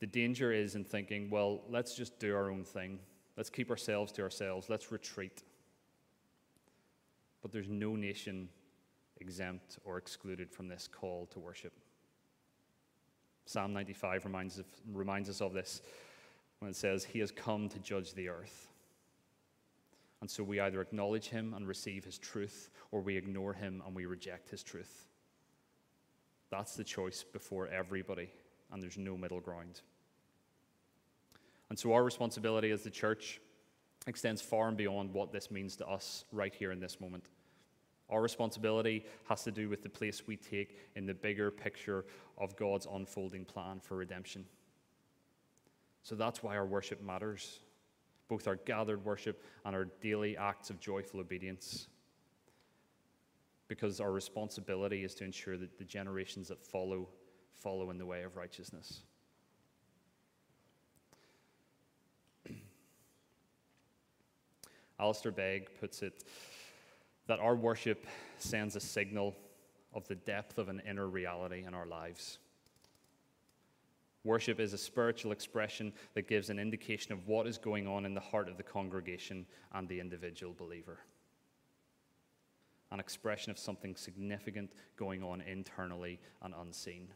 the 0.00 0.06
danger 0.06 0.52
is 0.52 0.74
in 0.74 0.84
thinking, 0.84 1.30
well, 1.30 1.60
let's 1.68 1.94
just 1.94 2.18
do 2.18 2.34
our 2.34 2.50
own 2.50 2.64
thing. 2.64 2.98
Let's 3.36 3.50
keep 3.50 3.70
ourselves 3.70 4.12
to 4.12 4.22
ourselves. 4.22 4.68
Let's 4.68 4.90
retreat. 4.90 5.42
But 7.42 7.52
there's 7.52 7.68
no 7.68 7.94
nation 7.96 8.48
exempt 9.20 9.78
or 9.84 9.98
excluded 9.98 10.50
from 10.50 10.68
this 10.68 10.88
call 10.88 11.26
to 11.26 11.38
worship. 11.38 11.72
Psalm 13.46 13.72
95 13.72 14.24
reminds, 14.24 14.58
of, 14.58 14.66
reminds 14.92 15.28
us 15.28 15.40
of 15.40 15.52
this 15.52 15.80
when 16.58 16.70
it 16.70 16.76
says, 16.76 17.04
He 17.04 17.20
has 17.20 17.30
come 17.30 17.68
to 17.68 17.78
judge 17.78 18.14
the 18.14 18.28
earth. 18.28 18.68
And 20.20 20.30
so 20.30 20.42
we 20.42 20.60
either 20.60 20.80
acknowledge 20.80 21.28
Him 21.28 21.54
and 21.54 21.66
receive 21.68 22.04
His 22.04 22.18
truth, 22.18 22.70
or 22.90 23.00
we 23.00 23.16
ignore 23.16 23.52
Him 23.52 23.82
and 23.86 23.94
we 23.94 24.06
reject 24.06 24.50
His 24.50 24.62
truth. 24.62 25.06
That's 26.50 26.76
the 26.76 26.84
choice 26.84 27.24
before 27.24 27.68
everybody, 27.68 28.30
and 28.72 28.82
there's 28.82 28.98
no 28.98 29.16
middle 29.16 29.40
ground. 29.40 29.80
And 31.68 31.78
so 31.78 31.92
our 31.92 32.04
responsibility 32.04 32.70
as 32.70 32.82
the 32.82 32.90
church 32.90 33.40
extends 34.06 34.40
far 34.40 34.68
and 34.68 34.76
beyond 34.76 35.12
what 35.12 35.32
this 35.32 35.50
means 35.50 35.76
to 35.76 35.86
us 35.88 36.24
right 36.30 36.54
here 36.54 36.70
in 36.70 36.78
this 36.78 37.00
moment. 37.00 37.24
Our 38.08 38.22
responsibility 38.22 39.04
has 39.28 39.42
to 39.44 39.50
do 39.50 39.68
with 39.68 39.82
the 39.82 39.88
place 39.88 40.28
we 40.28 40.36
take 40.36 40.78
in 40.94 41.06
the 41.06 41.14
bigger 41.14 41.50
picture 41.50 42.04
of 42.38 42.54
God's 42.54 42.86
unfolding 42.90 43.44
plan 43.44 43.80
for 43.80 43.96
redemption. 43.96 44.44
So 46.04 46.14
that's 46.14 46.40
why 46.40 46.56
our 46.56 46.66
worship 46.66 47.02
matters, 47.02 47.58
both 48.28 48.46
our 48.46 48.54
gathered 48.54 49.04
worship 49.04 49.42
and 49.64 49.74
our 49.74 49.86
daily 50.00 50.36
acts 50.36 50.70
of 50.70 50.78
joyful 50.78 51.18
obedience 51.18 51.88
because 53.68 54.00
our 54.00 54.12
responsibility 54.12 55.04
is 55.04 55.14
to 55.16 55.24
ensure 55.24 55.56
that 55.56 55.78
the 55.78 55.84
generations 55.84 56.48
that 56.48 56.62
follow 56.62 57.08
follow 57.54 57.90
in 57.90 57.98
the 57.98 58.06
way 58.06 58.22
of 58.22 58.36
righteousness. 58.36 59.00
Alistair 65.00 65.32
Begg 65.32 65.68
puts 65.80 66.02
it 66.02 66.24
that 67.26 67.40
our 67.40 67.56
worship 67.56 68.06
sends 68.38 68.76
a 68.76 68.80
signal 68.80 69.34
of 69.94 70.06
the 70.06 70.14
depth 70.14 70.58
of 70.58 70.68
an 70.68 70.80
inner 70.88 71.08
reality 71.08 71.64
in 71.66 71.74
our 71.74 71.86
lives. 71.86 72.38
Worship 74.22 74.60
is 74.60 74.72
a 74.72 74.78
spiritual 74.78 75.32
expression 75.32 75.92
that 76.14 76.28
gives 76.28 76.50
an 76.50 76.58
indication 76.58 77.12
of 77.12 77.26
what 77.26 77.46
is 77.46 77.58
going 77.58 77.86
on 77.86 78.04
in 78.04 78.12
the 78.12 78.20
heart 78.20 78.48
of 78.48 78.56
the 78.56 78.62
congregation 78.62 79.46
and 79.72 79.88
the 79.88 80.00
individual 80.00 80.52
believer. 80.52 80.98
An 82.90 83.00
expression 83.00 83.50
of 83.50 83.58
something 83.58 83.96
significant 83.96 84.72
going 84.96 85.22
on 85.22 85.40
internally 85.40 86.20
and 86.42 86.54
unseen. 86.60 87.08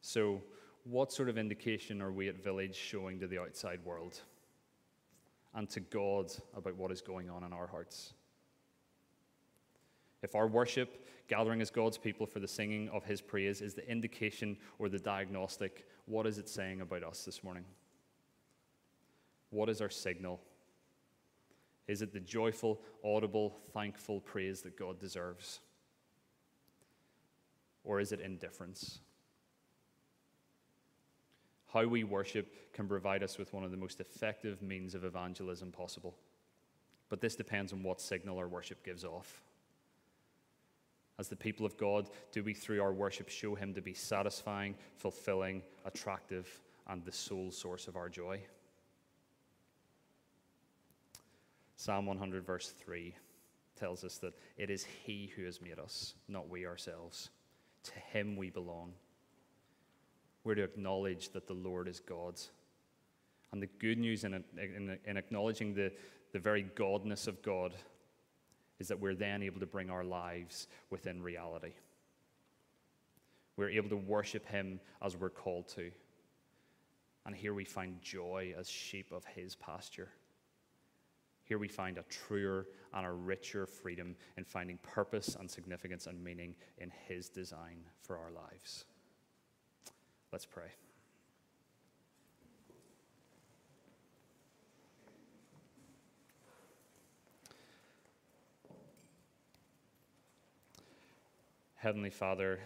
So, 0.00 0.42
what 0.84 1.12
sort 1.12 1.28
of 1.28 1.38
indication 1.38 2.02
are 2.02 2.12
we 2.12 2.28
at 2.28 2.42
Village 2.42 2.74
showing 2.74 3.20
to 3.20 3.26
the 3.26 3.40
outside 3.40 3.80
world 3.84 4.20
and 5.54 5.68
to 5.70 5.80
God 5.80 6.32
about 6.56 6.76
what 6.76 6.90
is 6.90 7.00
going 7.00 7.30
on 7.30 7.44
in 7.44 7.52
our 7.52 7.66
hearts? 7.66 8.14
If 10.22 10.34
our 10.34 10.46
worship, 10.46 11.04
gathering 11.28 11.60
as 11.60 11.70
God's 11.70 11.98
people 11.98 12.26
for 12.26 12.40
the 12.40 12.48
singing 12.48 12.88
of 12.90 13.04
His 13.04 13.20
praise, 13.20 13.60
is 13.60 13.74
the 13.74 13.88
indication 13.88 14.56
or 14.78 14.88
the 14.88 14.98
diagnostic, 14.98 15.86
what 16.06 16.26
is 16.26 16.38
it 16.38 16.48
saying 16.48 16.80
about 16.80 17.02
us 17.02 17.24
this 17.24 17.42
morning? 17.42 17.64
What 19.50 19.68
is 19.68 19.80
our 19.80 19.90
signal? 19.90 20.40
Is 21.88 22.02
it 22.02 22.12
the 22.12 22.20
joyful, 22.20 22.80
audible, 23.04 23.56
thankful 23.72 24.20
praise 24.20 24.62
that 24.62 24.78
God 24.78 24.98
deserves? 24.98 25.60
Or 27.84 28.00
is 28.00 28.12
it 28.12 28.20
indifference? 28.20 29.00
How 31.72 31.86
we 31.86 32.04
worship 32.04 32.72
can 32.72 32.86
provide 32.86 33.22
us 33.22 33.38
with 33.38 33.52
one 33.52 33.64
of 33.64 33.70
the 33.70 33.76
most 33.76 34.00
effective 34.00 34.62
means 34.62 34.94
of 34.94 35.04
evangelism 35.04 35.72
possible. 35.72 36.14
But 37.08 37.20
this 37.20 37.34
depends 37.34 37.72
on 37.72 37.82
what 37.82 38.00
signal 38.00 38.38
our 38.38 38.48
worship 38.48 38.84
gives 38.84 39.04
off. 39.04 39.42
As 41.18 41.28
the 41.28 41.36
people 41.36 41.66
of 41.66 41.76
God, 41.76 42.08
do 42.30 42.42
we, 42.42 42.54
through 42.54 42.82
our 42.82 42.92
worship, 42.92 43.28
show 43.28 43.54
Him 43.54 43.74
to 43.74 43.82
be 43.82 43.94
satisfying, 43.94 44.74
fulfilling, 44.96 45.62
attractive, 45.84 46.60
and 46.88 47.04
the 47.04 47.12
sole 47.12 47.50
source 47.50 47.86
of 47.86 47.96
our 47.96 48.08
joy? 48.08 48.40
Psalm 51.82 52.06
100, 52.06 52.46
verse 52.46 52.72
3 52.78 53.12
tells 53.74 54.04
us 54.04 54.18
that 54.18 54.34
it 54.56 54.70
is 54.70 54.84
He 54.84 55.32
who 55.34 55.44
has 55.46 55.60
made 55.60 55.80
us, 55.80 56.14
not 56.28 56.48
we 56.48 56.64
ourselves. 56.64 57.30
To 57.82 57.92
Him 58.12 58.36
we 58.36 58.50
belong. 58.50 58.92
We're 60.44 60.54
to 60.54 60.62
acknowledge 60.62 61.30
that 61.30 61.48
the 61.48 61.54
Lord 61.54 61.88
is 61.88 61.98
God. 61.98 62.40
And 63.50 63.60
the 63.60 63.66
good 63.80 63.98
news 63.98 64.22
in, 64.22 64.44
in, 64.56 64.96
in 65.04 65.16
acknowledging 65.16 65.74
the, 65.74 65.90
the 66.32 66.38
very 66.38 66.62
godness 66.76 67.26
of 67.26 67.42
God 67.42 67.74
is 68.78 68.86
that 68.86 69.00
we're 69.00 69.16
then 69.16 69.42
able 69.42 69.58
to 69.58 69.66
bring 69.66 69.90
our 69.90 70.04
lives 70.04 70.68
within 70.90 71.20
reality. 71.20 71.72
We're 73.56 73.70
able 73.70 73.88
to 73.88 73.96
worship 73.96 74.46
Him 74.46 74.78
as 75.04 75.16
we're 75.16 75.30
called 75.30 75.66
to. 75.70 75.90
And 77.26 77.34
here 77.34 77.54
we 77.54 77.64
find 77.64 78.00
joy 78.00 78.54
as 78.56 78.70
sheep 78.70 79.10
of 79.10 79.24
His 79.24 79.56
pasture. 79.56 80.10
Here 81.52 81.58
we 81.58 81.68
find 81.68 81.98
a 81.98 82.02
truer 82.04 82.66
and 82.94 83.04
a 83.04 83.12
richer 83.12 83.66
freedom 83.66 84.16
in 84.38 84.44
finding 84.44 84.78
purpose 84.78 85.36
and 85.38 85.50
significance 85.50 86.06
and 86.06 86.24
meaning 86.24 86.54
in 86.78 86.90
His 87.06 87.28
design 87.28 87.76
for 88.00 88.16
our 88.16 88.30
lives. 88.30 88.86
Let's 90.32 90.46
pray. 90.46 90.68
Heavenly 101.74 102.08
Father, 102.08 102.60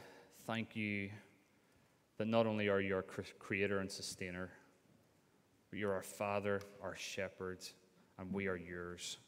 thank 0.47 0.77
you 0.77 1.11
that 2.19 2.29
not 2.29 2.47
only 2.47 2.69
are 2.69 2.81
you 2.81 2.95
our 2.95 3.05
creator 3.41 3.81
and 3.81 3.91
sustainer, 3.91 4.53
but 5.71 5.81
you're 5.81 5.93
our 5.93 6.05
Father, 6.05 6.61
our 6.81 6.95
shepherd, 6.95 7.67
and 8.19 8.33
we 8.33 8.49
are 8.49 8.57
yours. 8.57 9.19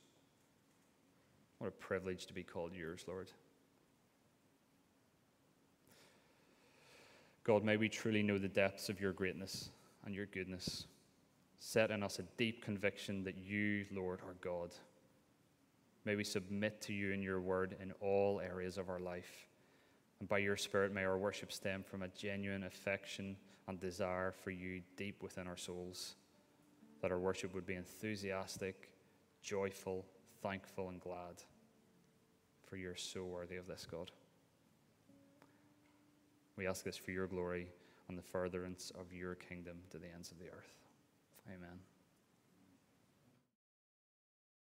What 1.59 1.69
a 1.69 1.73
privilege 1.73 2.27
to 2.27 2.33
be 2.33 2.43
called 2.43 2.75
yours, 2.75 3.05
Lord. 3.07 3.31
God, 7.45 7.65
may 7.65 7.77
we 7.77 7.89
truly 7.89 8.23
know 8.23 8.39
the 8.39 8.49
depths 8.49 8.89
of 8.89 9.01
your 9.01 9.13
greatness 9.13 9.71
and 10.05 10.15
your 10.15 10.27
goodness. 10.27 10.87
Set 11.59 11.91
in 11.91 12.03
us 12.03 12.19
a 12.19 12.25
deep 12.37 12.63
conviction 12.63 13.25
that 13.25 13.39
you, 13.39 13.87
Lord, 13.91 14.21
are 14.21 14.37
God. 14.41 14.71
May 16.05 16.15
we 16.15 16.25
submit 16.25 16.81
to 16.83 16.93
you 16.93 17.13
in 17.13 17.23
your 17.23 17.41
word 17.41 17.77
in 17.83 17.93
all 18.01 18.41
areas 18.41 18.79
of 18.79 18.89
our 18.89 19.01
life. 19.01 19.49
And 20.21 20.29
by 20.29 20.39
your 20.39 20.57
Spirit, 20.57 20.93
may 20.93 21.05
our 21.05 21.19
worship 21.19 21.53
stem 21.53 21.83
from 21.83 22.03
a 22.03 22.09
genuine 22.09 22.65
affection 22.65 23.37
and 23.67 23.81
desire 23.81 24.33
for 24.33 24.51
you 24.51 24.83
deep 24.97 25.23
within 25.23 25.47
our 25.47 25.57
souls. 25.57 26.15
That 27.03 27.13
our 27.13 27.19
worship 27.19 27.55
would 27.55 27.67
be 27.67 27.75
enthusiastic, 27.75 28.91
joyful, 29.43 30.07
thankful, 30.43 30.89
and 30.89 31.01
glad. 31.01 31.43
For 32.65 32.77
you're 32.77 32.97
so 32.97 33.25
worthy 33.25 33.57
of 33.57 33.67
this, 33.67 33.87
God. 33.91 34.11
We 36.57 36.67
ask 36.67 36.85
this 36.85 36.97
for 36.97 37.13
your 37.13 37.27
glory 37.27 37.69
and 38.09 38.19
the 38.19 38.23
furtherance 38.23 38.93
of 38.99 39.13
your 39.13 39.37
kingdom 39.37 39.79
to 39.91 39.99
the 39.99 40.13
ends 40.13 40.31
of 40.31 40.39
the 40.39 40.47
earth. 40.47 40.75
Amen. 41.47 41.79